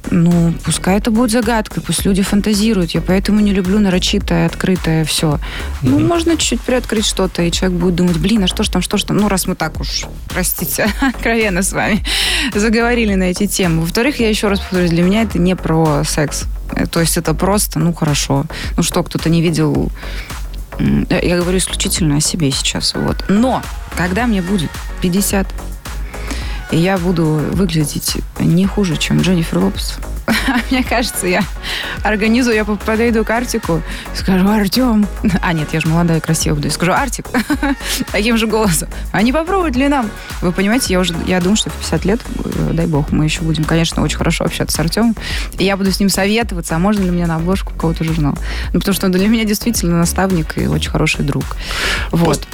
Ну, 0.10 0.54
пускай 0.64 0.98
это 0.98 1.12
будет 1.12 1.32
загадкой, 1.32 1.84
пусть 1.84 2.06
люди 2.06 2.22
фантазируют. 2.22 2.92
Я 2.92 3.02
поэтому 3.02 3.42
не 3.42 3.52
люблю 3.52 3.80
нарочитое, 3.80 4.46
открытое 4.46 5.04
все. 5.04 5.40
Ну, 5.82 6.00
можно 6.00 6.38
чуть-чуть 6.38 6.62
приоткрыть 6.62 7.06
что-то, 7.06 7.42
и 7.42 7.52
человек 7.52 7.80
будет 7.80 7.96
думать, 7.96 8.18
блин, 8.18 8.44
а 8.44 8.48
что 8.48 8.64
ж 8.64 8.70
там, 8.70 8.82
что 8.82 8.98
ж 8.98 9.04
там? 9.04 9.18
Ну, 9.18 9.28
раз 9.28 9.48
мы 9.48 9.56
так 9.56 9.80
уж, 9.82 10.06
простите, 10.30 10.88
откровенно 11.02 11.62
с 11.62 11.74
вами 11.74 12.04
заговорили 12.54 13.16
на 13.16 13.24
эти 13.24 13.48
темы. 13.48 13.82
Во-вторых, 13.82 14.20
я 14.20 14.30
еще 14.30 14.48
раз 14.48 14.60
повторюсь, 14.60 14.92
для 14.92 15.04
меня 15.04 15.24
это 15.24 15.40
не 15.40 15.56
про 15.56 16.04
секс. 16.06 16.46
Э, 16.76 16.88
То 16.88 17.02
есть 17.02 17.18
это 17.18 17.34
просто, 17.34 17.80
ну, 17.80 17.94
хорошо. 17.94 18.46
Ну 18.78 18.84
что, 18.84 19.04
кто-то 19.04 19.30
не 19.30 19.42
видел 19.42 19.92
Я 20.80 21.38
говорю 21.38 21.58
исключительно 21.58 22.18
о 22.18 22.22
себе 22.22 22.50
сейчас. 22.52 22.94
Вот. 22.96 23.26
Но, 23.28 23.62
когда 23.98 24.26
мне 24.26 24.42
будет 24.42 24.72
50, 25.02 25.48
и 26.72 26.78
я 26.78 26.98
буду 26.98 27.26
выглядеть 27.52 28.18
не 28.40 28.66
хуже, 28.66 28.98
чем 28.98 29.22
Дженнифер 29.22 29.60
Лопес, 29.60 30.00
мне 30.72 30.84
кажется, 30.84 31.28
я 31.28 31.44
организую, 32.04 32.56
я 32.56 32.66
подойду 32.66 33.24
к 33.24 33.30
Артику 33.30 33.82
скажу, 34.16 34.48
Артем, 34.48 35.08
а 35.42 35.54
нет, 35.54 35.70
я 35.74 35.80
же 35.80 35.88
молодая 35.88 36.18
и 36.18 36.22
красивая 36.22 36.56
буду, 36.56 36.68
и 36.68 36.72
скажу, 36.72 36.92
Артик, 36.92 37.28
таким 38.12 38.38
же 38.38 38.48
голосом, 38.48 38.90
а 39.12 39.22
не 39.22 39.34
попробовать 39.34 39.76
ли 39.76 39.88
нам? 39.88 40.10
Вы 40.42 40.52
понимаете, 40.52 40.94
я 40.94 41.00
уже, 41.00 41.14
я 41.28 41.40
думаю, 41.40 41.58
что 41.58 41.70
в 41.70 41.74
50 41.74 42.06
лет, 42.06 42.22
э, 42.44 42.72
дай 42.74 42.88
бог, 42.88 43.12
мы 43.12 43.26
еще 43.26 43.42
будем, 43.42 43.64
конечно, 43.64 44.02
очень 44.02 44.18
хорошо 44.18 44.46
общаться 44.46 44.76
с 44.76 44.80
Артемом, 44.80 45.16
и 45.58 45.64
я 45.64 45.78
буду 45.78 45.92
с 45.92 46.00
ним 46.00 46.10
советоваться, 46.10 46.76
а 46.76 46.80
можно 46.80 47.04
ли 47.04 47.12
мне 47.12 47.26
на 47.26 47.36
обложку 47.36 47.74
какого-то 47.74 48.04
журнала? 48.04 48.38
Ну, 48.74 48.80
потому 48.80 48.94
что 48.94 49.08
он 49.08 49.12
для 49.12 49.28
меня 49.28 49.44
действительно 49.44 49.98
наставник 49.98 50.58
и 50.58 50.68
очень 50.68 50.92
хороший 50.92 51.24
друг. 51.24 51.44
Вот. 52.12 52.48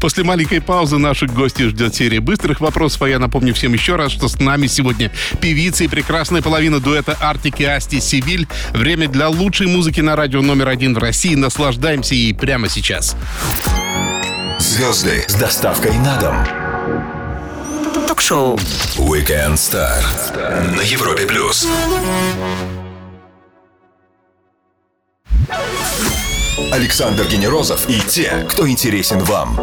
После 0.00 0.24
маленькой 0.24 0.60
паузы 0.60 0.98
наших 0.98 1.32
гостей 1.32 1.68
ждет 1.68 1.94
серия 1.94 2.20
быстрых 2.20 2.60
вопросов, 2.60 3.02
а 3.02 3.08
я 3.08 3.18
напомню 3.18 3.54
всем 3.54 3.72
еще 3.72 3.96
раз, 3.96 4.12
что 4.12 4.28
с 4.28 4.38
нами 4.40 4.66
сегодня 4.66 5.10
певица 5.40 5.84
и 5.84 5.88
прекрасная 5.88 6.42
половина 6.42 6.80
дуэта 6.80 7.16
Артик 7.20 7.60
и 7.60 7.64
Асти 7.64 8.00
Сивиль. 8.00 8.48
Время 8.72 9.08
для 9.08 9.28
лучшей 9.28 9.68
музыки 9.68 10.00
на 10.00 10.16
радио 10.16 10.42
номер 10.42 10.68
один 10.68 10.94
в 10.94 10.98
России. 10.98 11.34
Наслаждаемся 11.34 12.14
ей 12.14 12.34
прямо 12.34 12.68
сейчас. 12.68 13.16
Звезды 14.58 15.24
с 15.28 15.34
доставкой 15.34 15.96
на 15.98 16.16
дом. 16.18 16.36
Ток-шоу. 18.06 18.56
Weekend 18.96 19.54
Star 19.54 20.02
на 20.76 20.82
Европе 20.82 21.26
плюс. 21.26 21.68
Александр 26.70 27.26
Генерозов 27.26 27.88
и 27.88 27.98
те, 28.00 28.46
кто 28.48 28.68
интересен 28.68 29.18
вам 29.20 29.58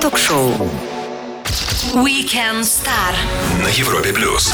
Ток-шоу. 0.00 0.52
Weekend 1.94 2.62
Star. 2.62 3.14
на 3.62 3.68
Европе 3.68 4.12
плюс. 4.12 4.52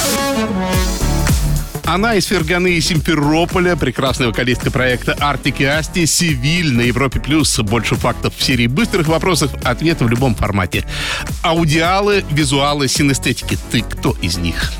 Она 1.84 2.14
из 2.14 2.26
Ферганы 2.26 2.72
и 2.72 2.80
Симферополя, 2.80 3.76
прекрасная 3.76 4.28
вокалистка 4.28 4.70
проекта 4.70 5.14
Артик 5.20 5.60
и 5.60 5.64
Асти, 5.64 6.06
Сивиль 6.06 6.72
на 6.72 6.80
Европе 6.80 7.20
Плюс. 7.20 7.58
Больше 7.58 7.94
фактов 7.94 8.34
в 8.36 8.42
серии 8.42 8.68
быстрых 8.68 9.06
вопросов, 9.06 9.50
ответы 9.64 10.04
в 10.04 10.08
любом 10.08 10.34
формате. 10.34 10.86
Аудиалы, 11.42 12.24
визуалы, 12.30 12.88
синестетики. 12.88 13.58
Ты 13.70 13.82
кто 13.82 14.16
из 14.22 14.38
них? 14.38 14.72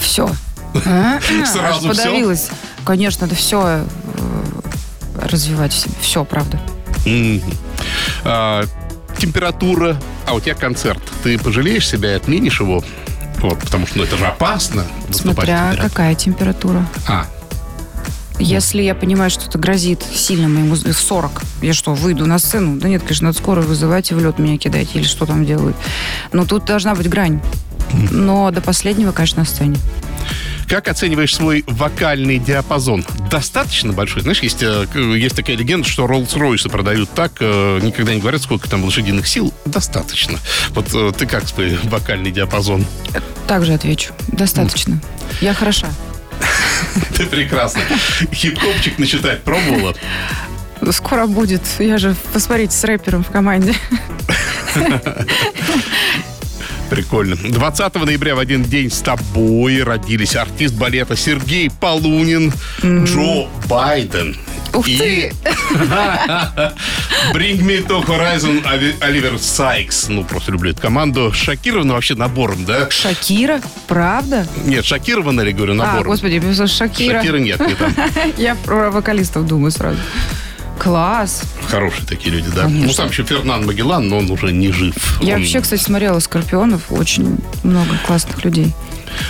все. 0.00 0.30
Сразу 1.44 1.90
Аж 1.90 1.96
подавилась. 1.96 2.48
Конечно, 2.84 3.26
это 3.26 3.34
все 3.34 3.84
развивать 5.22 5.72
в 5.72 5.76
себе. 5.78 5.94
Все, 6.00 6.24
правда. 6.24 6.60
А, 8.24 8.64
температура, 9.18 9.96
а 10.26 10.34
у 10.34 10.40
тебя 10.40 10.54
концерт. 10.54 11.00
Ты 11.22 11.38
пожалеешь 11.38 11.88
себя 11.88 12.12
и 12.12 12.16
отменишь 12.16 12.60
его? 12.60 12.82
Вот, 13.38 13.58
потому 13.58 13.86
что 13.86 13.98
ну, 13.98 14.04
это 14.04 14.16
же 14.16 14.26
опасно. 14.26 14.84
Смотря 15.10 15.74
какая 15.80 16.14
температура. 16.14 16.86
А, 17.08 17.26
Если 18.38 18.82
я 18.82 18.94
понимаю, 18.94 19.30
что 19.30 19.46
это 19.46 19.58
грозит 19.58 20.02
сильно 20.02 20.48
моему 20.48 20.74
в 20.74 20.92
40, 20.92 21.42
я 21.62 21.72
что, 21.72 21.94
выйду 21.94 22.26
на 22.26 22.38
сцену? 22.38 22.78
Да 22.78 22.88
нет, 22.88 23.02
конечно, 23.02 23.28
надо 23.28 23.38
скорую 23.38 23.66
вызывать 23.66 24.10
и 24.10 24.14
в 24.14 24.20
лед 24.20 24.38
меня 24.38 24.58
кидать, 24.58 24.88
или 24.94 25.04
что 25.04 25.26
там 25.26 25.44
делают. 25.46 25.76
Но 26.32 26.44
тут 26.44 26.64
должна 26.66 26.94
быть 26.94 27.08
грань. 27.08 27.40
Но 28.10 28.50
до 28.50 28.60
последнего, 28.60 29.12
конечно, 29.12 29.40
на 29.40 29.46
сцене. 29.46 29.76
Как 30.70 30.86
оцениваешь 30.86 31.34
свой 31.34 31.64
вокальный 31.66 32.38
диапазон? 32.38 33.04
Достаточно 33.28 33.92
большой? 33.92 34.22
Знаешь, 34.22 34.38
есть, 34.38 34.62
э, 34.62 34.86
есть 35.16 35.34
такая 35.34 35.56
легенда, 35.56 35.88
что 35.88 36.06
Роллс-Ройсы 36.06 36.68
продают 36.68 37.10
так, 37.10 37.32
э, 37.40 37.80
никогда 37.82 38.14
не 38.14 38.20
говорят, 38.20 38.40
сколько 38.40 38.70
там 38.70 38.84
лошадиных 38.84 39.26
сил. 39.26 39.52
Достаточно. 39.64 40.38
Вот 40.68 40.94
э, 40.94 41.10
ты 41.18 41.26
как 41.26 41.48
свой 41.48 41.76
вокальный 41.82 42.30
диапазон? 42.30 42.86
Также 43.48 43.74
отвечу. 43.74 44.12
Достаточно. 44.28 45.02
Я 45.40 45.54
хороша. 45.54 45.88
Ты 47.16 47.26
прекрасно. 47.26 47.82
Хип-хопчик 48.32 48.96
начитать 48.98 49.42
пробовала? 49.42 49.96
Скоро 50.92 51.26
будет. 51.26 51.62
Я 51.80 51.98
же, 51.98 52.14
посмотрите, 52.32 52.76
с 52.76 52.84
рэпером 52.84 53.24
в 53.24 53.30
команде. 53.30 53.74
Прикольно. 56.90 57.36
20 57.36 57.94
ноября 57.94 58.34
в 58.34 58.38
один 58.40 58.64
день 58.64 58.90
с 58.90 58.98
тобой 59.00 59.82
родились 59.84 60.34
артист 60.34 60.74
балета 60.74 61.16
Сергей 61.16 61.70
Полунин, 61.70 62.52
Джо 62.82 63.46
Байден. 63.68 64.36
Ух 64.72 64.86
и 64.88 64.96
ты! 64.98 65.32
Bring 67.32 67.60
Me 67.62 67.84
to 67.86 68.04
Horizon 68.04 68.62
Оли- 68.64 68.94
Оливер 69.00 69.38
Сайкс. 69.38 70.08
Ну, 70.08 70.24
просто 70.24 70.52
люблю 70.52 70.70
эту 70.70 70.80
команду. 70.80 71.32
Шокирована 71.32 71.94
вообще 71.94 72.14
набором, 72.14 72.64
да? 72.64 72.88
Шакира? 72.90 73.60
Правда? 73.88 74.46
Нет, 74.64 74.84
шокирована 74.84 75.40
ли, 75.42 75.52
говорю, 75.52 75.72
А, 75.72 75.76
набором? 75.76 76.06
господи, 76.06 76.40
я 76.44 76.66
Шакира. 76.66 77.18
Шакира 77.20 77.36
нет, 77.38 77.60
не 77.66 77.74
там. 77.74 77.94
Я 78.36 78.54
про 78.54 78.90
вокалистов 78.90 79.46
думаю 79.46 79.70
сразу. 79.72 79.98
Класс. 80.80 81.42
Хорошие 81.68 82.06
такие 82.06 82.34
люди, 82.34 82.48
да. 82.54 82.62
Ну, 82.64 82.68
Конечно. 82.80 82.94
там 83.04 83.10
еще 83.10 83.22
Фернан 83.24 83.66
Магеллан, 83.66 84.08
но 84.08 84.18
он 84.18 84.30
уже 84.30 84.50
не 84.50 84.72
жив. 84.72 84.94
Я 85.20 85.34
Он- 85.34 85.40
вообще, 85.40 85.60
кстати, 85.60 85.82
смотрела 85.82 86.18
«Скорпионов». 86.20 86.90
Очень 86.90 87.36
много 87.62 87.90
классных 88.06 88.42
людей. 88.44 88.72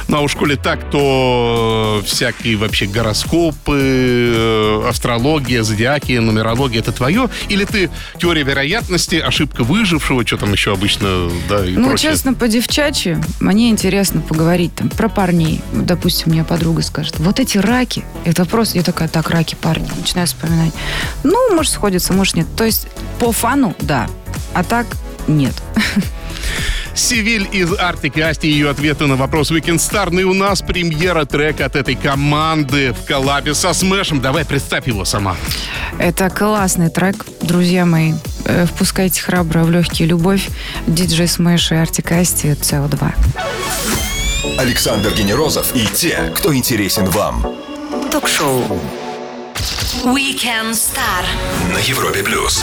Ну, 0.08 0.16
а 0.18 0.20
у 0.20 0.28
школе 0.28 0.56
так, 0.56 0.90
то 0.90 2.02
всякие 2.04 2.56
вообще 2.56 2.86
гороскопы, 2.86 3.78
э, 3.78 4.88
астрология, 4.88 5.62
зодиаки, 5.62 6.12
нумерология, 6.12 6.80
это 6.80 6.92
твое? 6.92 7.28
Или 7.48 7.64
ты 7.64 7.90
теория 8.18 8.42
вероятности, 8.42 9.16
ошибка 9.16 9.64
выжившего, 9.64 10.26
что 10.26 10.36
там 10.36 10.52
еще 10.52 10.72
обычно, 10.72 11.30
да, 11.48 11.64
и 11.64 11.72
ну, 11.72 11.88
прочее? 11.88 12.12
честно, 12.12 12.34
по 12.34 12.48
девчачьи, 12.48 13.18
мне 13.40 13.70
интересно 13.70 14.20
поговорить 14.20 14.74
там 14.74 14.88
про 14.88 15.08
парней. 15.08 15.60
Допустим, 15.72 16.32
мне 16.32 16.44
подруга 16.44 16.82
скажет, 16.82 17.18
вот 17.18 17.40
эти 17.40 17.58
раки, 17.58 18.04
это 18.24 18.44
просто... 18.44 18.78
Я 18.78 18.84
такая, 18.84 19.08
так, 19.08 19.30
раки, 19.30 19.56
парни. 19.60 19.88
Начинаю 19.98 20.26
вспоминать. 20.26 20.72
Ну, 21.22 21.54
может, 21.54 21.72
сходится, 21.72 22.12
может, 22.12 22.36
нет. 22.36 22.46
То 22.56 22.64
есть, 22.64 22.88
по 23.18 23.32
фану, 23.32 23.74
да. 23.80 24.08
А 24.54 24.64
так, 24.64 24.86
нет. 25.28 25.54
Сивиль 26.94 27.48
из 27.52 27.70
и 27.72 28.20
Асти, 28.20 28.48
ее 28.50 28.70
ответы 28.70 29.06
на 29.06 29.16
вопрос 29.16 29.50
Weekend 29.50 29.76
Star. 29.78 30.08
Ну 30.10 30.20
и 30.20 30.24
у 30.24 30.34
нас 30.34 30.62
премьера 30.62 31.24
трека 31.24 31.66
от 31.66 31.76
этой 31.76 31.94
команды 31.94 32.92
в 32.92 33.06
коллабе 33.06 33.54
со 33.54 33.72
Смэшем. 33.72 34.20
Давай, 34.20 34.44
представь 34.44 34.86
его 34.86 35.04
сама. 35.04 35.36
Это 35.98 36.30
классный 36.30 36.90
трек, 36.90 37.24
друзья 37.42 37.86
мои. 37.86 38.14
Э, 38.44 38.66
Впускайте 38.66 39.22
храбро 39.22 39.64
в 39.64 39.70
легкие 39.70 40.08
любовь. 40.08 40.48
Диджей 40.86 41.28
Смэш 41.28 41.72
и 41.72 41.76
Artik & 41.76 42.22
Asti 42.22 42.48
CO2. 42.60 43.12
Александр 44.58 45.10
Генерозов 45.14 45.74
и 45.74 45.86
те, 45.86 46.32
кто 46.36 46.54
интересен 46.54 47.06
вам 47.06 47.46
Ток-шоу. 48.10 48.80
Weekend 50.04 50.72
Star. 50.72 51.24
на 51.72 51.78
Европе 51.78 52.22
плюс. 52.22 52.62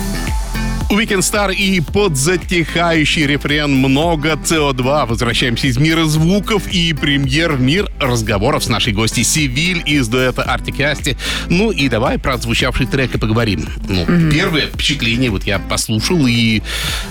Weekend 0.91 1.19
Star 1.19 1.53
и 1.53 1.79
подзатихающий 1.79 3.25
рефрен 3.25 3.73
«Много 3.73 4.33
СО2». 4.33 5.07
Возвращаемся 5.07 5.67
из 5.67 5.77
мира 5.77 6.03
звуков 6.03 6.67
и 6.67 6.91
премьер 6.93 7.53
в 7.53 7.61
мир 7.61 7.89
разговоров 7.99 8.63
с 8.65 8.67
нашей 8.67 8.91
гостью 8.91 9.23
Сивиль 9.23 9.81
из 9.85 10.09
дуэта 10.09 10.43
Артик 10.43 10.79
и 10.79 10.83
Асти. 10.83 11.15
Ну 11.47 11.71
и 11.71 11.87
давай 11.87 12.19
про 12.19 12.33
отзвучавший 12.33 12.87
трек 12.87 13.15
и 13.15 13.17
поговорим. 13.17 13.65
Ну, 13.87 14.05
первое 14.31 14.67
впечатление 14.67 15.29
вот 15.29 15.45
я 15.45 15.59
послушал 15.59 16.27
и... 16.27 16.61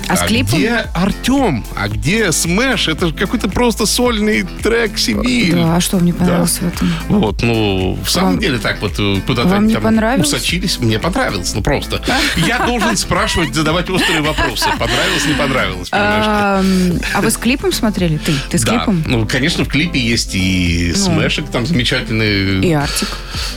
А 0.08 0.16
с 0.16 0.22
клипом? 0.24 0.58
где 0.58 0.86
Артем? 0.94 1.64
А 1.74 1.88
где 1.88 2.32
Смэш? 2.32 2.88
Это 2.88 3.06
же 3.06 3.14
какой-то 3.14 3.48
просто 3.48 3.86
сольный 3.86 4.42
трек 4.42 4.98
Сивиль. 4.98 5.54
Да, 5.54 5.76
а 5.76 5.80
что 5.80 5.98
мне 5.98 6.12
понравилось 6.12 6.58
в 6.58 6.66
этом? 6.66 6.92
Вот, 7.08 7.42
ну, 7.42 7.98
в 8.04 8.10
самом 8.10 8.32
Вам- 8.32 8.40
деле 8.40 8.58
так 8.58 8.82
вот 8.82 8.92
э, 8.98 9.16
куда-то 9.26 9.48
там 9.48 9.70
понравилось? 9.80 10.28
усочились. 10.28 10.78
Мне 10.80 10.98
понравилось, 10.98 11.54
ну 11.54 11.62
просто. 11.62 12.02
Я 12.36 12.66
должен 12.66 12.96
спрашивать, 12.98 13.54
задавать 13.54 13.69
острые 13.72 14.20
вопросы. 14.22 14.66
Понравилось, 14.78 15.26
не 15.26 15.34
понравилось? 15.34 15.88
А, 15.92 16.62
а 17.14 17.20
вы 17.20 17.30
с 17.30 17.36
клипом 17.36 17.72
смотрели? 17.72 18.18
Ты? 18.18 18.32
Ты 18.50 18.58
с 18.58 18.64
клипом? 18.64 19.02
ну, 19.06 19.26
конечно, 19.26 19.64
в 19.64 19.68
клипе 19.68 19.98
есть 20.00 20.34
и 20.34 20.92
Смэшик 20.94 21.48
там 21.50 21.66
замечательный. 21.66 22.60
И 22.60 22.72
Артик. 22.72 23.08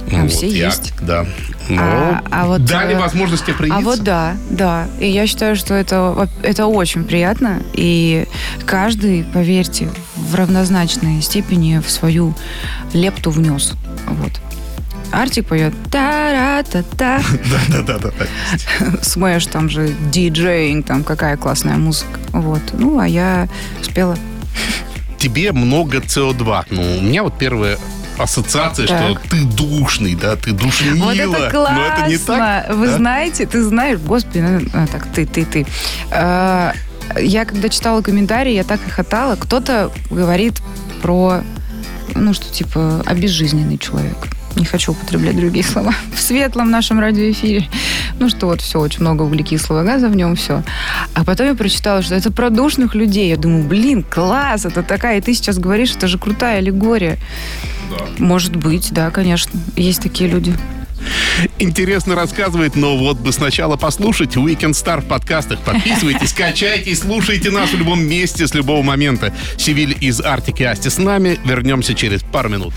Ну, 0.07 0.17
Там 0.17 0.29
все 0.29 0.47
есть. 0.49 0.93
Да. 1.01 1.25
Но 1.69 1.81
А- 1.81 2.23
а 2.29 2.45
вот, 2.45 2.65
дали 2.65 2.93
э, 2.93 2.99
возможность 2.99 3.45
тебе 3.45 3.55
проявиться. 3.55 3.81
А 3.81 3.89
вот 3.89 4.03
да, 4.03 4.37
да. 4.49 4.87
И 4.99 5.07
я 5.09 5.27
считаю, 5.27 5.55
что 5.55 5.73
это, 5.73 6.27
это 6.41 6.67
очень 6.67 7.05
приятно. 7.05 7.61
И 7.73 8.25
каждый, 8.65 9.23
поверьте, 9.23 9.89
в 10.15 10.35
равнозначной 10.35 11.21
степени 11.21 11.79
в 11.79 11.89
свою 11.89 12.35
лепту 12.93 13.31
внес. 13.31 13.73
Вот. 14.07 14.31
Артик 15.13 15.45
поет 15.45 15.73
та-ра-та-та. 15.91 17.21
Да-да-да. 17.69 18.11
Смэш, 19.03 19.45
там 19.45 19.69
же 19.69 19.93
диджеинг, 20.11 20.87
там 20.87 21.03
какая 21.03 21.37
классная 21.37 21.77
музыка. 21.77 22.19
Вот. 22.31 22.61
Ну, 22.73 22.97
а 22.97 23.07
я 23.07 23.47
спела. 23.83 24.17
Тебе 25.19 25.51
много 25.51 25.99
СО2. 25.99 26.65
Ну, 26.71 26.81
у 26.97 27.01
меня 27.01 27.23
вот 27.23 27.37
первая 27.37 27.77
ассоциация, 28.17 28.87
что 28.87 29.13
Так. 29.13 29.21
ты 29.29 29.43
душный, 29.45 30.15
да, 30.15 30.35
ты 30.35 30.51
душнила. 30.51 31.05
Вот 31.05 31.15
это 31.15 31.51
классно! 31.51 31.77
Но 31.77 31.85
это 31.85 32.09
не 32.09 32.17
так. 32.17 32.73
Вы 32.73 32.87
да? 32.87 32.97
знаете, 32.97 33.45
ты 33.45 33.63
знаешь, 33.63 33.99
господи, 33.99 34.39
ну, 34.39 34.61
а, 34.73 34.87
так, 34.87 35.05
ты, 35.13 35.27
ты, 35.27 35.45
ты. 35.45 35.67
А, 36.09 36.73
я 37.19 37.45
когда 37.45 37.69
читала 37.69 38.01
комментарии, 38.01 38.53
я 38.53 38.63
так 38.63 38.81
хохотала. 38.81 39.35
Кто-то 39.35 39.91
говорит 40.09 40.59
про, 41.03 41.41
ну, 42.15 42.33
что 42.33 42.51
типа, 42.51 43.03
обезжизненный 43.05 43.77
человек. 43.77 44.17
Не 44.55 44.65
хочу 44.65 44.91
употреблять 44.91 45.35
другие 45.35 45.63
слова, 45.63 45.93
в 46.15 46.19
светлом 46.19 46.71
нашем 46.71 46.99
радиоэфире. 46.99 47.67
Ну 48.19 48.29
что 48.29 48.47
вот 48.47 48.61
все, 48.61 48.79
очень 48.79 49.01
много 49.01 49.23
углекислого 49.23 49.83
газа 49.83 50.09
в 50.09 50.15
нем, 50.15 50.35
все. 50.35 50.63
А 51.13 51.23
потом 51.23 51.47
я 51.47 51.55
прочитала, 51.55 52.01
что 52.01 52.15
это 52.15 52.31
про 52.31 52.49
душных 52.49 52.95
людей. 52.95 53.29
Я 53.29 53.37
думаю, 53.37 53.63
блин, 53.63 54.03
класс, 54.03 54.65
это 54.65 54.83
такая, 54.83 55.17
и 55.17 55.21
ты 55.21 55.33
сейчас 55.33 55.57
говоришь, 55.57 55.95
это 55.95 56.07
же 56.07 56.17
крутая 56.17 56.59
аллегория. 56.59 57.17
Может 58.17 58.55
быть, 58.55 58.91
да, 58.91 59.11
конечно, 59.11 59.51
есть 59.75 60.01
такие 60.01 60.29
люди. 60.29 60.53
Интересно 61.59 62.15
рассказывает, 62.15 62.75
но 62.75 62.97
вот 62.97 63.17
бы 63.17 63.31
сначала 63.31 63.75
послушать 63.75 64.35
Weekend 64.35 64.71
Star 64.71 65.01
в 65.01 65.05
подкастах. 65.05 65.59
Подписывайтесь, 65.59 66.33
качайте 66.37 66.91
и 66.91 66.95
слушайте 66.95 67.51
нас 67.51 67.71
в 67.71 67.77
любом 67.77 68.01
месте 68.03 68.47
с 68.47 68.53
любого 68.53 68.83
момента. 68.83 69.33
Сивиль 69.57 69.97
из 69.99 70.21
Артики 70.21 70.63
Асти 70.63 70.89
с 70.89 70.97
нами. 70.97 71.39
Вернемся 71.43 71.93
через 71.93 72.21
пару 72.21 72.49
минут. 72.49 72.73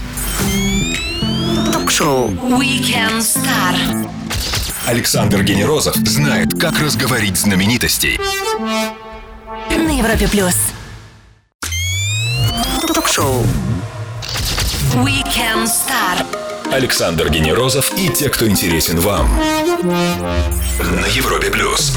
Ток-шоу 1.86 2.30
Weekend 2.30 3.20
Star. 3.20 4.10
Александр 4.86 5.44
Генерозов 5.44 5.94
знает, 5.94 6.60
как 6.60 6.80
разговорить 6.80 7.36
знаменитостей. 7.36 8.18
На 9.70 9.96
Европе 9.96 10.26
плюс. 10.26 10.56
Ток-шоу 12.92 13.44
Weekend 14.94 15.66
Star. 15.66 16.26
Александр 16.72 17.30
Генерозов 17.30 17.96
и 17.96 18.08
те, 18.08 18.30
кто 18.30 18.48
интересен 18.48 18.98
вам. 18.98 19.30
На 19.92 21.06
Европе 21.06 21.52
плюс. 21.52 21.96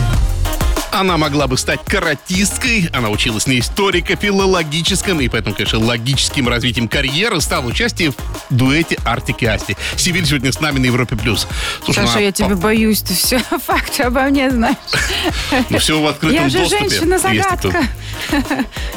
Она 0.92 1.18
могла 1.18 1.48
бы 1.48 1.58
стать 1.58 1.84
каратисткой, 1.86 2.90
она 2.94 3.10
училась 3.10 3.46
на 3.46 3.58
историко-филологическом 3.60 5.22
и 5.22 5.28
поэтому, 5.28 5.56
конечно, 5.56 5.80
логическим 5.80 6.48
развитием 6.50 6.88
карьеры 6.88 7.40
стала 7.42 7.66
участием 7.66 8.14
в 8.50 8.56
дуэте 8.56 8.98
Артик 9.06 9.44
и 9.44 9.46
Асти. 9.46 9.78
Сибирь 9.96 10.26
сегодня 10.26 10.52
с 10.52 10.60
нами 10.60 10.80
на 10.80 10.86
Европе+. 10.86 11.16
плюс. 11.16 11.48
Слушай, 11.84 12.00
Саша, 12.06 12.12
она 12.14 12.22
я 12.22 12.32
тебя 12.32 12.56
боюсь, 12.56 13.02
ты 13.02 13.14
все 13.14 13.40
факты 13.66 14.04
обо 14.04 14.22
мне 14.24 14.50
знаешь. 14.50 14.76
Ну, 15.70 15.78
все 15.78 16.02
в 16.02 16.08
открытом 16.08 16.44
Я 16.44 16.50
же 16.50 16.60
доступе. 16.60 16.90
женщина-загадка. 16.90 17.84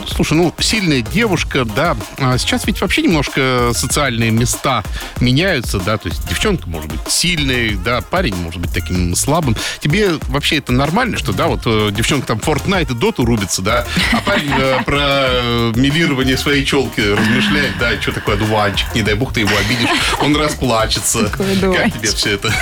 Слушай, 0.07 0.35
ну, 0.35 0.55
сильная 0.59 1.01
девушка, 1.03 1.65
да. 1.65 1.97
А 2.19 2.37
сейчас 2.39 2.67
ведь 2.67 2.81
вообще 2.81 3.03
немножко 3.03 3.73
социальные 3.75 4.31
места 4.31 4.83
меняются, 5.21 5.79
да, 5.79 5.97
то 5.99 6.09
есть 6.09 6.27
девчонка 6.29 6.69
может 6.69 6.91
быть 6.91 7.01
сильной, 7.09 7.77
да, 7.77 8.01
парень 8.01 8.35
может 8.35 8.61
быть 8.61 8.73
таким 8.73 9.15
слабым. 9.15 9.57
Тебе 9.81 10.13
вообще 10.29 10.57
это 10.57 10.73
нормально, 10.73 11.19
что, 11.19 11.33
да, 11.33 11.47
вот 11.47 11.63
э, 11.89 11.93
девчонка 11.93 12.27
там 12.29 12.39
Fortnite 12.39 12.93
и 12.93 12.95
Доту 12.95 13.25
рубится, 13.25 13.63
да, 13.63 13.87
а 14.13 14.21
парень 14.21 14.51
э, 14.57 14.83
про 14.85 15.01
э, 15.01 15.73
милирование 15.77 16.37
своей 16.37 16.65
челки 16.65 17.01
размышляет, 17.01 17.79
да, 17.79 18.01
что 18.01 18.13
такое 18.13 18.37
одуванчик, 18.37 18.95
не 18.95 19.03
дай 19.03 19.15
бог 19.15 19.33
ты 19.33 19.41
его 19.41 19.57
обидишь, 19.57 19.89
он 20.21 20.37
расплачется. 20.37 21.31
Как 21.31 21.93
тебе 21.93 22.09
все 22.09 22.35
это? 22.35 22.53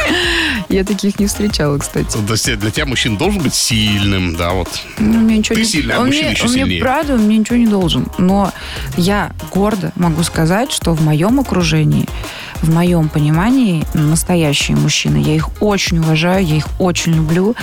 Я 0.68 0.84
таких 0.84 1.18
не 1.18 1.26
встречала, 1.26 1.78
кстати. 1.78 2.16
То 2.16 2.32
есть 2.32 2.58
Для 2.58 2.70
тебя 2.70 2.86
мужчина 2.86 3.16
должен 3.16 3.42
быть 3.42 3.54
сильным, 3.54 4.36
да, 4.36 4.50
вот. 4.50 4.68
Ну, 4.98 5.20
мне 5.20 5.38
ничего 5.38 5.54
Ты 5.54 5.62
не... 5.62 5.66
сильная, 5.66 5.96
а 5.96 6.00
он 6.00 6.06
мужчина 6.06 6.26
мне, 6.26 6.32
еще 6.32 6.44
он 6.44 6.50
мне, 6.52 6.62
сильнее. 6.62 6.80
правда, 6.80 7.14
он 7.14 7.20
мне 7.22 7.38
ничего 7.38 7.56
не 7.56 7.66
должен. 7.66 8.06
Но 8.18 8.52
я 8.96 9.32
гордо 9.50 9.92
могу 9.96 10.22
сказать, 10.22 10.72
что 10.72 10.92
в 10.92 11.02
моем 11.02 11.40
окружении, 11.40 12.06
в 12.62 12.72
моем 12.72 13.08
понимании, 13.08 13.84
настоящие 13.94 14.76
мужчины, 14.76 15.16
я 15.18 15.34
их 15.34 15.48
очень 15.60 15.98
уважаю, 15.98 16.44
я 16.44 16.56
их 16.56 16.66
очень 16.78 17.14
люблю. 17.14 17.54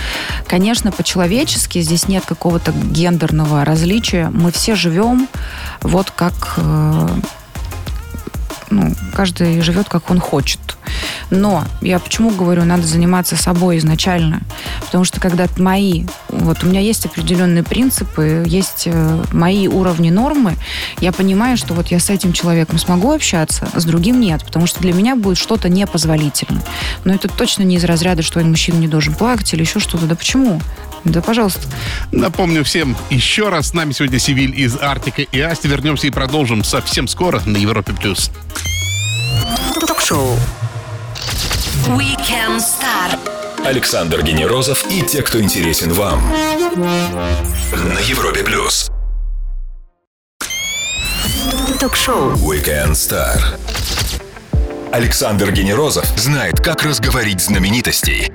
Конечно, 0.47 0.91
по-человечески 0.91 1.81
здесь 1.81 2.07
нет 2.07 2.25
какого-то 2.25 2.71
гендерного 2.71 3.63
различия. 3.65 4.29
Мы 4.33 4.51
все 4.51 4.75
живем 4.75 5.27
вот 5.81 6.11
как... 6.11 6.53
э, 6.57 7.07
ну, 8.69 8.93
каждый 9.13 9.61
живет, 9.61 9.87
как 9.89 10.09
он 10.11 10.19
хочет. 10.19 10.59
Но 11.29 11.65
я 11.81 11.99
почему 11.99 12.29
говорю, 12.31 12.63
надо 12.63 12.87
заниматься 12.87 13.35
собой 13.35 13.77
изначально? 13.77 14.41
Потому 14.81 15.03
что 15.03 15.19
когда 15.19 15.47
мои, 15.57 16.05
вот 16.29 16.63
у 16.63 16.67
меня 16.67 16.79
есть 16.79 17.05
определенные 17.05 17.63
принципы, 17.63 18.43
есть 18.45 18.83
э, 18.85 19.23
мои 19.33 19.67
уровни 19.67 20.09
нормы, 20.09 20.55
я 21.01 21.11
понимаю, 21.11 21.57
что 21.57 21.73
вот 21.73 21.87
я 21.87 21.99
с 21.99 22.09
этим 22.09 22.33
человеком 22.33 22.79
смогу 22.79 23.11
общаться, 23.11 23.67
с 23.73 23.83
другим 23.85 24.19
нет, 24.19 24.43
потому 24.45 24.67
что 24.67 24.79
для 24.79 24.93
меня 24.93 25.15
будет 25.15 25.37
что-то 25.37 25.69
непозволительно. 25.69 26.61
Но 27.03 27.13
это 27.13 27.27
точно 27.27 27.63
не 27.63 27.75
из 27.75 27.83
разряда, 27.83 28.21
что 28.21 28.39
мужчина 28.39 28.77
не 28.77 28.87
должен 28.87 29.13
плакать 29.13 29.53
или 29.53 29.61
еще 29.61 29.79
что-то. 29.79 30.05
Да 30.05 30.15
почему? 30.15 30.61
Да, 31.03 31.21
пожалуйста. 31.21 31.61
Напомню 32.11 32.63
всем 32.63 32.95
еще 33.09 33.49
раз, 33.49 33.69
с 33.69 33.73
нами 33.73 33.91
сегодня 33.91 34.19
Сивиль 34.19 34.59
из 34.59 34.77
Артика 34.77 35.21
и 35.21 35.39
Асти. 35.39 35.67
Вернемся 35.67 36.07
и 36.07 36.09
продолжим 36.09 36.63
совсем 36.63 37.07
скоро 37.07 37.41
на 37.45 37.57
Европе+. 37.57 37.93
плюс. 37.93 38.31
Ток-шоу 39.87 40.37
Weekend 41.87 42.59
Star. 42.59 43.17
Александр 43.65 44.21
Генерозов 44.21 44.85
и 44.91 45.01
те, 45.03 45.21
кто 45.21 45.39
интересен 45.39 45.93
вам. 45.93 46.21
На 46.75 47.99
Европе 47.99 48.43
плюс. 48.43 48.89
Ток-шоу 51.79 52.33
Weekend 52.33 52.91
Star. 52.91 53.39
Александр 54.91 55.51
Генерозов 55.53 56.05
знает, 56.17 56.59
как 56.59 56.83
разговорить 56.83 57.39
знаменитостей. 57.39 58.31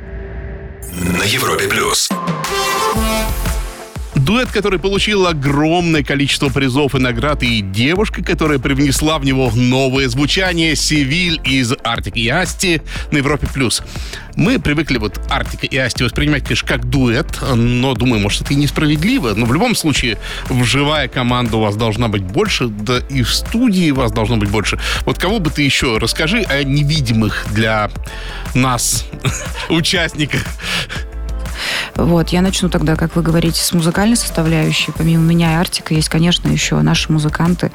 На 0.92 1.24
Европе 1.24 1.68
плюс. 1.68 2.08
Дуэт, 4.24 4.52
который 4.52 4.78
получил 4.78 5.26
огромное 5.26 6.04
количество 6.04 6.48
призов 6.48 6.94
и 6.94 6.98
наград, 7.00 7.42
и 7.42 7.60
девушка, 7.60 8.22
которая 8.22 8.60
привнесла 8.60 9.18
в 9.18 9.24
него 9.24 9.50
новое 9.52 10.08
звучание, 10.08 10.76
Сивиль 10.76 11.40
из 11.44 11.72
Артик 11.82 12.16
и 12.16 12.28
Асти 12.28 12.82
на 13.10 13.16
Европе+. 13.16 13.48
плюс. 13.52 13.82
Мы 14.36 14.60
привыкли 14.60 14.98
вот 14.98 15.20
Артика 15.28 15.66
и 15.66 15.76
Асти 15.76 16.04
воспринимать, 16.04 16.44
конечно, 16.44 16.68
как 16.68 16.88
дуэт, 16.88 17.40
но, 17.54 17.94
думаю, 17.94 18.20
может, 18.20 18.42
это 18.42 18.54
и 18.54 18.56
несправедливо. 18.56 19.34
Но 19.34 19.44
в 19.44 19.52
любом 19.52 19.74
случае, 19.74 20.18
живая 20.62 21.08
команда 21.08 21.56
у 21.56 21.60
вас 21.60 21.74
должна 21.74 22.08
быть 22.08 22.22
больше, 22.22 22.68
да 22.68 22.98
и 23.10 23.22
в 23.22 23.34
студии 23.34 23.90
вас 23.90 24.12
должно 24.12 24.36
быть 24.36 24.50
больше. 24.50 24.78
Вот 25.04 25.18
кого 25.18 25.40
бы 25.40 25.50
ты 25.50 25.62
еще 25.62 25.98
расскажи 25.98 26.42
о 26.42 26.62
невидимых 26.62 27.46
для 27.52 27.90
нас 28.54 29.04
участниках. 29.68 30.42
Вот, 32.04 32.30
я 32.30 32.42
начну 32.42 32.68
тогда, 32.68 32.96
как 32.96 33.14
вы 33.16 33.22
говорите, 33.22 33.62
с 33.62 33.72
музыкальной 33.72 34.16
составляющей. 34.16 34.92
Помимо 34.92 35.22
меня 35.22 35.52
и 35.52 35.54
Артика 35.54 35.94
есть, 35.94 36.08
конечно, 36.08 36.48
еще 36.48 36.80
наши 36.80 37.12
музыканты, 37.12 37.70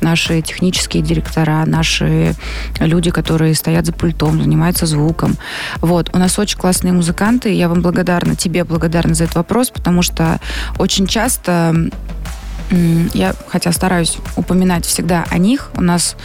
наши 0.00 0.40
технические 0.40 1.02
директора, 1.02 1.64
наши 1.66 2.34
люди, 2.78 3.10
которые 3.10 3.54
стоят 3.54 3.86
за 3.86 3.92
пультом, 3.92 4.40
занимаются 4.40 4.86
звуком. 4.86 5.36
Вот, 5.80 6.10
у 6.12 6.18
нас 6.18 6.38
очень 6.38 6.58
классные 6.58 6.92
музыканты. 6.92 7.52
Я 7.52 7.68
вам 7.68 7.82
благодарна, 7.82 8.36
тебе 8.36 8.64
благодарна 8.64 9.14
за 9.14 9.24
этот 9.24 9.36
вопрос, 9.36 9.70
потому 9.70 10.02
что 10.02 10.40
очень 10.78 11.06
часто 11.06 11.74
я, 13.12 13.34
хотя 13.48 13.72
стараюсь 13.72 14.16
упоминать 14.36 14.86
всегда 14.86 15.24
о 15.28 15.38
них, 15.38 15.70
у 15.74 15.82
нас 15.82 16.16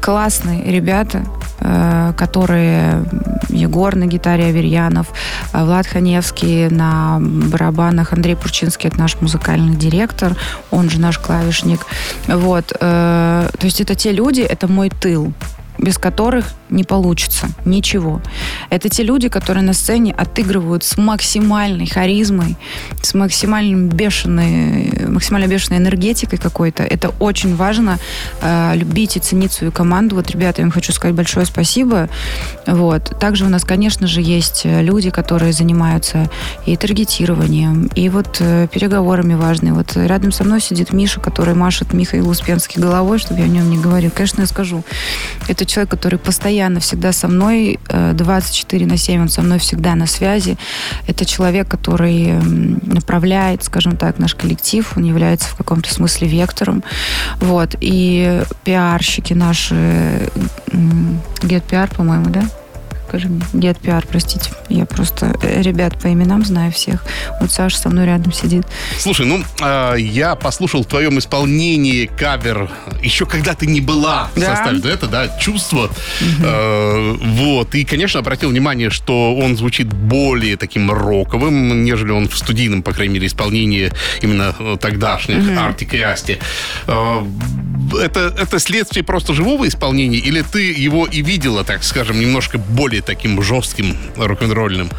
классные 0.00 0.64
ребята, 0.64 1.24
э, 1.60 2.12
которые 2.16 3.04
Егор 3.48 3.94
на 3.96 4.06
гитаре 4.06 4.46
Аверьянов, 4.46 5.08
э, 5.52 5.64
Влад 5.64 5.86
Ханевский 5.86 6.68
на 6.68 7.18
барабанах, 7.20 8.12
Андрей 8.12 8.36
Пурчинский, 8.36 8.88
это 8.88 8.98
наш 8.98 9.20
музыкальный 9.20 9.76
директор, 9.76 10.36
он 10.70 10.90
же 10.90 11.00
наш 11.00 11.18
клавишник. 11.18 11.80
Вот, 12.26 12.72
э, 12.80 13.48
то 13.58 13.64
есть 13.66 13.80
это 13.80 13.94
те 13.94 14.12
люди, 14.12 14.40
это 14.40 14.68
мой 14.68 14.90
тыл 14.90 15.32
без 15.78 15.98
которых 15.98 16.52
не 16.70 16.84
получится 16.84 17.48
ничего. 17.64 18.20
Это 18.70 18.88
те 18.88 19.02
люди, 19.02 19.28
которые 19.28 19.62
на 19.62 19.72
сцене 19.72 20.12
отыгрывают 20.12 20.84
с 20.84 20.96
максимальной 20.98 21.86
харизмой, 21.86 22.56
с 23.02 23.14
максимальным 23.14 23.88
бешеной, 23.88 25.06
максимально 25.08 25.46
бешеной 25.46 25.78
энергетикой 25.78 26.38
какой-то. 26.38 26.82
Это 26.82 27.10
очень 27.20 27.56
важно 27.56 27.98
э, 28.40 28.72
любить 28.74 29.16
и 29.16 29.20
ценить 29.20 29.52
свою 29.52 29.72
команду. 29.72 30.16
Вот, 30.16 30.30
ребята, 30.30 30.60
я 30.60 30.66
вам 30.66 30.72
хочу 30.72 30.92
сказать 30.92 31.14
большое 31.14 31.46
спасибо. 31.46 32.08
Вот. 32.66 33.18
Также 33.18 33.46
у 33.46 33.48
нас, 33.48 33.64
конечно 33.64 34.06
же, 34.06 34.20
есть 34.20 34.62
э, 34.64 34.82
люди, 34.82 35.10
которые 35.10 35.52
занимаются 35.52 36.28
и 36.66 36.76
таргетированием, 36.76 37.88
и 37.94 38.08
вот 38.08 38.38
э, 38.40 38.68
переговорами 38.70 39.34
важные. 39.34 39.72
Вот 39.72 39.96
рядом 39.96 40.32
со 40.32 40.44
мной 40.44 40.60
сидит 40.60 40.92
Миша, 40.92 41.20
который 41.20 41.54
машет 41.54 41.92
Михаил 41.92 42.28
Успенский 42.28 42.80
головой, 42.80 43.18
чтобы 43.18 43.40
я 43.40 43.46
о 43.46 43.48
нем 43.48 43.70
не 43.70 43.78
говорил. 43.78 44.10
Конечно, 44.10 44.42
я 44.42 44.46
скажу. 44.46 44.84
Это 45.48 45.64
человек, 45.68 45.90
который 45.90 46.18
постоянно 46.18 46.80
всегда 46.80 47.12
со 47.12 47.28
мной, 47.28 47.78
э, 47.88 48.12
24 48.14 48.86
на 48.86 48.96
7, 48.96 49.22
он 49.22 49.28
со 49.28 49.42
мной 49.42 49.58
всегда 49.58 49.94
на 49.94 50.06
связи. 50.06 50.56
Это 51.06 51.24
человек, 51.24 51.68
который 51.68 52.32
направляет, 52.82 53.64
скажем 53.64 53.96
так, 53.96 54.18
наш 54.18 54.34
коллектив, 54.34 54.90
он 54.96 55.04
является 55.04 55.48
в 55.48 55.54
каком-то 55.56 55.92
смысле 55.92 56.28
вектором. 56.28 56.82
Вот. 57.36 57.76
И 57.80 58.42
пиарщики 58.64 59.34
наши, 59.34 60.30
Get 61.42 61.62
PR, 61.68 61.94
по-моему, 61.94 62.30
да? 62.30 62.44
Скажи 63.08 63.28
мне. 63.28 63.42
Дед 63.52 63.78
Пиар, 63.78 64.04
простите. 64.06 64.50
Я 64.68 64.84
просто 64.84 65.34
э, 65.42 65.62
ребят 65.62 65.98
по 66.00 66.12
именам 66.12 66.44
знаю 66.44 66.70
всех. 66.72 67.04
Вот 67.40 67.50
Саша 67.50 67.78
со 67.78 67.88
мной 67.88 68.06
рядом 68.06 68.32
сидит. 68.32 68.66
Слушай, 68.98 69.26
ну, 69.26 69.42
э, 69.62 69.94
я 69.98 70.34
послушал 70.34 70.82
в 70.82 70.86
твоем 70.86 71.18
исполнении 71.18 72.06
кавер 72.06 72.70
еще 73.02 73.26
когда 73.26 73.54
ты 73.54 73.66
не 73.66 73.80
была 73.80 74.30
в 74.34 74.40
Да. 74.40 74.56
составе 74.56 74.78
дуэта, 74.78 75.06
да, 75.06 75.28
чувство. 75.38 75.90
Э, 76.42 77.16
вот. 77.20 77.74
И, 77.74 77.84
конечно, 77.84 78.20
обратил 78.20 78.50
внимание, 78.50 78.90
что 78.90 79.34
он 79.34 79.56
звучит 79.56 79.92
более 79.92 80.56
таким 80.56 80.90
роковым, 80.90 81.84
нежели 81.84 82.10
он 82.10 82.28
в 82.28 82.36
студийном, 82.36 82.82
по 82.82 82.92
крайней 82.92 83.14
мере, 83.14 83.26
исполнении 83.26 83.90
именно 84.20 84.54
э, 84.58 84.76
тогдашних 84.80 85.58
Артик 85.58 85.94
и 85.94 86.00
Асти. 86.00 86.38
Э, 86.86 87.24
это, 88.00 88.34
это 88.38 88.58
следствие 88.58 89.04
просто 89.04 89.34
живого 89.34 89.66
исполнения, 89.66 90.18
или 90.18 90.42
ты 90.42 90.72
его 90.72 91.06
и 91.06 91.22
видела, 91.22 91.64
так 91.64 91.84
скажем, 91.84 92.20
немножко 92.20 92.58
более 92.58 93.02
таким 93.02 93.42
жестким 93.42 93.96
рок-н-ролльным? 94.16 94.90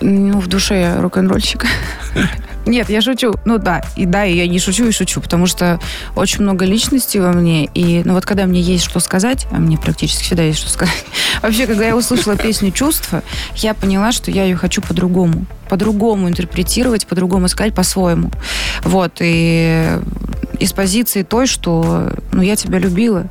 Ну, 0.00 0.38
в 0.40 0.46
душе 0.46 0.80
я 0.80 1.00
рок-н-ролльщик. 1.00 1.66
Нет, 2.66 2.90
я 2.90 3.00
шучу. 3.00 3.34
Ну 3.44 3.58
да, 3.58 3.82
и 3.96 4.04
да, 4.06 4.24
и 4.24 4.36
я 4.36 4.46
не 4.46 4.58
шучу, 4.58 4.86
и 4.86 4.92
шучу, 4.92 5.20
потому 5.20 5.46
что 5.46 5.80
очень 6.14 6.42
много 6.42 6.64
личности 6.64 7.18
во 7.18 7.32
мне. 7.32 7.64
И 7.64 8.02
ну 8.04 8.14
вот 8.14 8.26
когда 8.26 8.46
мне 8.46 8.60
есть 8.60 8.84
что 8.84 9.00
сказать, 9.00 9.46
а 9.50 9.56
мне 9.56 9.78
практически 9.78 10.22
всегда 10.22 10.42
есть 10.42 10.60
что 10.60 10.68
сказать. 10.68 11.04
Вообще, 11.42 11.66
когда 11.66 11.86
я 11.86 11.96
услышала 11.96 12.36
песню 12.36 12.70
«Чувства», 12.70 13.22
я 13.56 13.74
поняла, 13.74 14.12
что 14.12 14.30
я 14.30 14.44
ее 14.44 14.56
хочу 14.56 14.82
по-другому. 14.82 15.46
По-другому 15.68 16.28
интерпретировать, 16.28 17.06
по-другому 17.06 17.48
сказать, 17.48 17.74
по-своему. 17.74 18.30
Вот, 18.84 19.16
и 19.20 19.98
из 20.60 20.72
позиции 20.72 21.22
той, 21.22 21.46
что 21.46 22.12
ну 22.32 22.42
я 22.42 22.54
тебя 22.54 22.78
любила, 22.78 23.28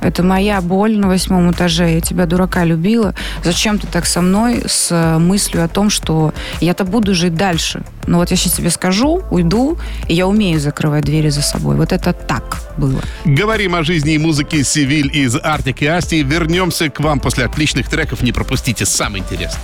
это 0.00 0.22
моя 0.22 0.60
боль 0.60 0.96
на 0.96 1.08
восьмом 1.08 1.50
этаже. 1.52 1.94
Я 1.94 2.00
тебя, 2.00 2.26
дурака, 2.26 2.64
любила. 2.64 3.14
Зачем 3.44 3.78
ты 3.78 3.86
так 3.86 4.06
со 4.06 4.22
мной 4.22 4.62
с 4.66 4.88
э, 4.90 5.18
мыслью 5.18 5.62
о 5.62 5.68
том, 5.68 5.90
что 5.90 6.32
я-то 6.60 6.84
буду 6.84 7.14
жить 7.14 7.34
дальше? 7.34 7.82
Но 8.06 8.18
вот 8.18 8.30
я 8.30 8.36
сейчас 8.36 8.54
тебе 8.54 8.70
скажу, 8.70 9.22
уйду, 9.30 9.78
и 10.08 10.14
я 10.14 10.26
умею 10.26 10.58
закрывать 10.58 11.04
двери 11.04 11.28
за 11.28 11.42
собой. 11.42 11.76
Вот 11.76 11.92
это 11.92 12.12
так 12.12 12.62
было. 12.78 13.00
Говорим 13.26 13.74
о 13.74 13.82
жизни 13.82 14.14
и 14.14 14.18
музыке 14.18 14.64
Севиль 14.64 15.14
из 15.14 15.36
Артик 15.36 15.82
и 15.82 15.86
Асти. 15.86 16.22
Вернемся 16.22 16.88
к 16.88 17.00
вам 17.00 17.20
после 17.20 17.44
отличных 17.44 17.88
треков. 17.88 18.22
Не 18.22 18.32
пропустите 18.32 18.86
самое 18.86 19.22
интересное. 19.22 19.60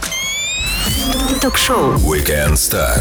Ток-шоу. 1.40 1.94
Weekend 1.94 2.54
Star. 2.54 3.00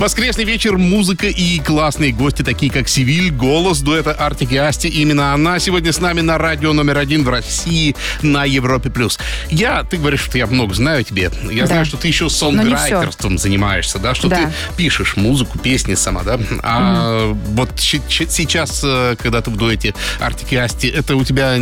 Воскресный 0.00 0.44
вечер, 0.44 0.78
музыка 0.78 1.26
и 1.26 1.58
классные 1.58 2.12
гости, 2.12 2.40
такие 2.40 2.72
как 2.72 2.88
Севиль, 2.88 3.30
голос 3.30 3.80
дуэта 3.80 4.12
Артик 4.12 4.50
и 4.52 4.56
Асти. 4.56 4.88
Именно 4.88 5.34
она 5.34 5.58
сегодня 5.58 5.92
с 5.92 6.00
нами 6.00 6.22
на 6.22 6.38
радио 6.38 6.72
номер 6.72 6.96
один 6.96 7.22
в 7.22 7.28
России 7.28 7.94
на 8.22 8.46
Европе+. 8.46 8.88
плюс. 8.88 9.18
Я, 9.50 9.82
ты 9.84 9.98
говоришь, 9.98 10.22
что 10.22 10.38
я 10.38 10.46
много 10.46 10.72
знаю 10.72 11.04
тебе. 11.04 11.30
Я 11.52 11.60
Да. 11.64 11.66
знаю, 11.66 11.84
что 11.84 11.98
ты 11.98 12.08
еще 12.08 12.30
сонграйтерством 12.30 13.36
занимаешься, 13.36 13.98
да, 13.98 14.14
что 14.14 14.28
Да. 14.28 14.36
ты 14.36 14.52
пишешь 14.78 15.16
музыку, 15.16 15.58
песни 15.58 15.94
сама, 15.96 16.22
да. 16.22 16.40
А 16.62 17.34
вот 17.48 17.78
щи- 17.78 18.00
щи- 18.08 18.26
сейчас, 18.30 18.80
э, 18.82 19.16
когда 19.22 19.42
ты 19.42 19.50
в 19.50 19.56
дуэте 19.56 19.92
Артик 20.18 20.50
и 20.54 20.56
Асти, 20.56 20.88
это 20.88 21.14
у 21.14 21.24
тебя 21.24 21.58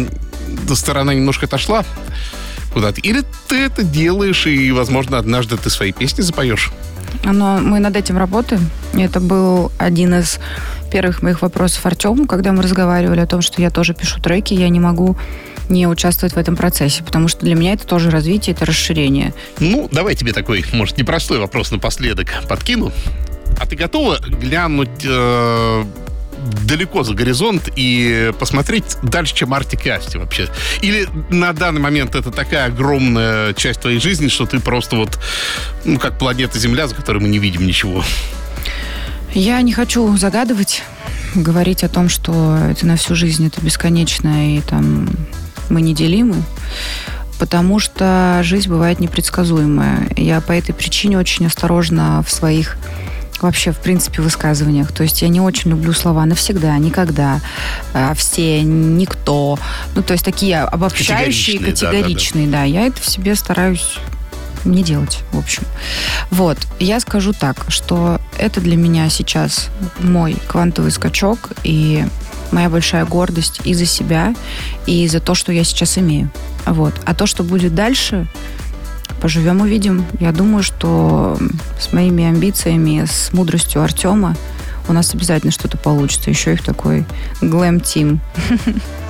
сторона 0.76 1.12
немножко 1.12 1.46
отошла 1.46 1.84
куда-то? 2.72 3.00
Или 3.00 3.24
ты 3.48 3.56
это 3.56 3.82
делаешь, 3.82 4.46
и, 4.46 4.70
возможно, 4.70 5.18
однажды 5.18 5.56
ты 5.56 5.70
свои 5.70 5.90
песни 5.90 6.22
запоешь? 6.22 6.70
Но 7.24 7.58
мы 7.58 7.78
над 7.80 7.96
этим 7.96 8.18
работаем. 8.18 8.70
Это 8.94 9.20
был 9.20 9.70
один 9.78 10.14
из 10.14 10.38
первых 10.90 11.22
моих 11.22 11.42
вопросов 11.42 11.84
Артему, 11.84 12.26
когда 12.26 12.52
мы 12.52 12.62
разговаривали 12.62 13.20
о 13.20 13.26
том, 13.26 13.42
что 13.42 13.60
я 13.60 13.70
тоже 13.70 13.94
пишу 13.94 14.20
треки, 14.20 14.54
я 14.54 14.68
не 14.68 14.80
могу 14.80 15.16
не 15.68 15.86
участвовать 15.86 16.34
в 16.34 16.38
этом 16.38 16.56
процессе, 16.56 17.02
потому 17.04 17.28
что 17.28 17.44
для 17.44 17.54
меня 17.54 17.74
это 17.74 17.86
тоже 17.86 18.10
развитие, 18.10 18.54
это 18.54 18.64
расширение. 18.64 19.34
Ну, 19.60 19.88
давай 19.92 20.14
тебе 20.14 20.32
такой, 20.32 20.64
может, 20.72 20.96
непростой 20.96 21.38
вопрос 21.38 21.70
напоследок 21.70 22.28
подкину. 22.48 22.90
А 23.60 23.66
ты 23.66 23.76
готова 23.76 24.18
глянуть 24.18 25.04
э, 25.04 25.84
далеко 26.64 27.02
за 27.02 27.14
горизонт 27.14 27.68
и 27.76 28.32
посмотреть 28.38 28.96
дальше, 29.02 29.34
чем 29.34 29.54
Артик 29.54 29.86
и 29.86 29.90
Асти 29.90 30.18
вообще? 30.18 30.48
Или 30.82 31.08
на 31.30 31.52
данный 31.52 31.80
момент 31.80 32.14
это 32.14 32.30
такая 32.30 32.66
огромная 32.66 33.54
часть 33.54 33.80
твоей 33.80 34.00
жизни, 34.00 34.28
что 34.28 34.46
ты 34.46 34.60
просто 34.60 34.96
вот, 34.96 35.18
ну, 35.84 35.98
как 35.98 36.18
планета 36.18 36.58
Земля, 36.58 36.86
за 36.86 36.94
которой 36.94 37.18
мы 37.18 37.28
не 37.28 37.38
видим 37.38 37.66
ничего? 37.66 38.04
Я 39.34 39.60
не 39.60 39.72
хочу 39.72 40.16
загадывать, 40.16 40.82
говорить 41.34 41.84
о 41.84 41.88
том, 41.88 42.08
что 42.08 42.58
это 42.70 42.86
на 42.86 42.96
всю 42.96 43.14
жизнь, 43.14 43.46
это 43.46 43.60
бесконечно, 43.60 44.56
и 44.56 44.60
там 44.60 45.08
мы 45.68 45.82
неделимы, 45.82 46.36
потому 47.38 47.78
что 47.78 48.40
жизнь 48.42 48.68
бывает 48.68 49.00
непредсказуемая. 49.00 50.10
Я 50.16 50.40
по 50.40 50.52
этой 50.52 50.72
причине 50.72 51.18
очень 51.18 51.46
осторожна 51.46 52.22
в 52.26 52.30
своих 52.30 52.76
вообще, 53.42 53.72
в 53.72 53.78
принципе, 53.78 54.22
высказываниях. 54.22 54.92
То 54.92 55.02
есть 55.02 55.22
я 55.22 55.28
не 55.28 55.40
очень 55.40 55.70
люблю 55.70 55.92
слова 55.92 56.24
навсегда, 56.26 56.76
никогда, 56.78 57.40
а, 57.94 58.14
все, 58.14 58.62
никто. 58.62 59.58
Ну, 59.94 60.02
то 60.02 60.12
есть 60.12 60.24
такие 60.24 60.60
обобщающие, 60.60 61.58
Категоричные, 61.58 61.72
категоричные, 61.72 62.46
да. 62.48 62.64
Я 62.64 62.86
это 62.86 63.00
в 63.00 63.06
себе 63.06 63.34
стараюсь 63.34 63.98
не 64.64 64.82
делать, 64.82 65.20
в 65.32 65.38
общем. 65.38 65.62
Вот, 66.30 66.58
я 66.78 67.00
скажу 67.00 67.32
так, 67.32 67.66
что 67.68 68.20
это 68.38 68.60
для 68.60 68.76
меня 68.76 69.08
сейчас 69.08 69.70
мой 70.00 70.36
квантовый 70.46 70.90
скачок 70.90 71.50
и 71.64 72.04
моя 72.50 72.70
большая 72.70 73.04
гордость 73.04 73.60
и 73.64 73.74
за 73.74 73.86
себя, 73.86 74.34
и 74.86 75.06
за 75.08 75.20
то, 75.20 75.34
что 75.34 75.52
я 75.52 75.64
сейчас 75.64 75.98
имею. 75.98 76.30
Вот. 76.66 76.94
А 77.04 77.14
то, 77.14 77.26
что 77.26 77.42
будет 77.42 77.74
дальше, 77.74 78.26
поживем, 79.20 79.60
увидим. 79.60 80.04
Я 80.20 80.32
думаю, 80.32 80.62
что 80.62 81.38
с 81.78 81.92
моими 81.92 82.24
амбициями, 82.24 83.04
с 83.04 83.32
мудростью 83.32 83.82
Артема 83.82 84.36
у 84.88 84.92
нас 84.92 85.14
обязательно 85.14 85.52
что-то 85.52 85.76
получится. 85.76 86.30
Еще 86.30 86.54
и 86.54 86.56
в 86.56 86.64
такой 86.64 87.04
глэм-тим. 87.40 88.20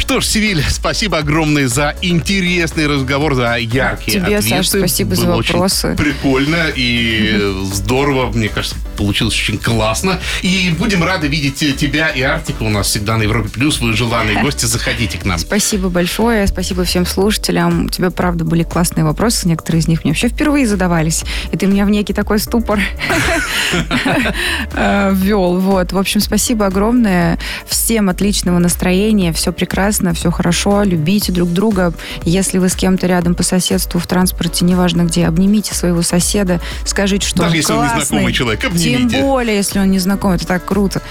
Что 0.00 0.20
ж, 0.20 0.24
Севиль, 0.24 0.64
спасибо 0.68 1.18
огромное 1.18 1.68
за 1.68 1.94
интересный 2.02 2.86
разговор, 2.86 3.34
за 3.34 3.56
яркие 3.56 4.20
Тебе, 4.20 4.38
ответы. 4.38 4.64
Саш, 4.64 4.68
спасибо 4.68 5.14
за 5.14 5.26
Было 5.26 5.36
очень 5.36 5.52
вопросы. 5.52 5.94
прикольно 5.96 6.66
и 6.74 7.38
здорово. 7.72 8.32
Мне 8.32 8.48
кажется, 8.48 8.76
получилось 8.96 9.34
очень 9.34 9.58
классно. 9.58 10.18
И 10.42 10.74
будем 10.78 11.04
рады 11.04 11.28
видеть 11.28 11.76
тебя 11.76 12.08
и 12.08 12.22
Артика 12.22 12.62
у 12.62 12.70
нас 12.70 12.88
всегда 12.88 13.18
на 13.18 13.22
Европе 13.22 13.50
Плюс. 13.50 13.80
Вы 13.80 13.92
желанные 13.92 14.38
гости, 14.42 14.64
заходите 14.64 15.18
к 15.18 15.26
нам. 15.26 15.38
Спасибо 15.38 15.90
большое, 15.90 16.46
спасибо 16.46 16.84
всем 16.84 17.04
слушателям. 17.04 17.84
У 17.84 17.88
тебя, 17.90 18.10
правда, 18.10 18.44
были 18.44 18.62
классные 18.62 19.04
вопросы. 19.04 19.46
Некоторые 19.46 19.80
из 19.82 19.86
них 19.86 20.02
мне 20.02 20.12
вообще 20.12 20.28
впервые 20.28 20.66
задавались. 20.66 21.24
И 21.52 21.56
ты 21.58 21.66
меня 21.66 21.84
в 21.84 21.90
некий 21.90 22.14
такой 22.14 22.38
ступор 22.38 22.80
э, 24.72 25.12
ввел. 25.14 25.58
Вот. 25.58 25.92
В 25.92 25.98
общем, 25.98 26.20
спасибо 26.20 26.66
огромное. 26.66 27.38
Всем 27.68 28.08
отличного 28.08 28.58
настроения. 28.58 29.32
Все 29.32 29.52
прекрасно, 29.52 29.89
все 30.14 30.30
хорошо. 30.30 30.82
Любите 30.82 31.32
друг 31.32 31.52
друга. 31.52 31.92
Если 32.24 32.58
вы 32.58 32.68
с 32.68 32.74
кем-то 32.76 33.06
рядом 33.06 33.34
по 33.34 33.42
соседству 33.42 33.98
в 34.00 34.06
транспорте, 34.06 34.64
неважно 34.64 35.02
где, 35.02 35.26
обнимите 35.26 35.74
своего 35.74 36.02
соседа, 36.02 36.60
скажите, 36.84 37.26
что 37.26 37.38
Даже 37.38 37.50
он 37.50 37.56
если 37.56 37.72
он 37.72 37.78
классный. 37.80 38.00
незнакомый 38.00 38.32
человек, 38.32 38.60
Тем 38.60 38.72
обнимите. 38.72 39.20
более, 39.22 39.56
если 39.56 39.78
он 39.78 39.90
незнакомый. 39.90 40.36
Это 40.36 40.46
так 40.46 40.64
круто. 40.64 41.02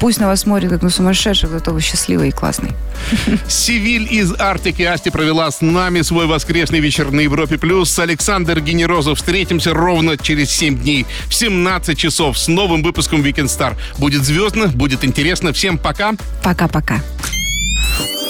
Пусть 0.00 0.20
на 0.20 0.26
вас 0.26 0.40
смотрит 0.40 0.70
как 0.70 0.82
на 0.82 0.90
сумасшедших, 0.90 1.50
зато 1.50 1.72
вы 1.72 1.80
счастливый 1.80 2.28
и 2.28 2.32
классный. 2.32 2.72
Севиль 3.48 4.06
из 4.12 4.32
Артик 4.38 4.80
и 4.80 4.84
Асти 4.84 5.10
провела 5.10 5.50
с 5.50 5.60
нами 5.60 6.02
свой 6.02 6.26
воскресный 6.26 6.80
вечер 6.80 7.10
на 7.10 7.20
Европе 7.20 7.58
Плюс. 7.58 7.98
Александр 7.98 8.60
Генерозов. 8.60 9.18
Встретимся 9.18 9.74
ровно 9.74 10.16
через 10.16 10.50
7 10.50 10.78
дней 10.80 11.06
в 11.28 11.34
17 11.34 11.96
часов 11.98 12.38
с 12.38 12.48
новым 12.48 12.82
выпуском 12.82 13.22
Weekend 13.22 13.46
Star. 13.46 13.74
Будет 13.98 14.24
звездно, 14.24 14.66
будет 14.68 15.04
интересно. 15.04 15.52
Всем 15.52 15.78
пока. 15.78 16.12
Пока-пока. 16.42 17.00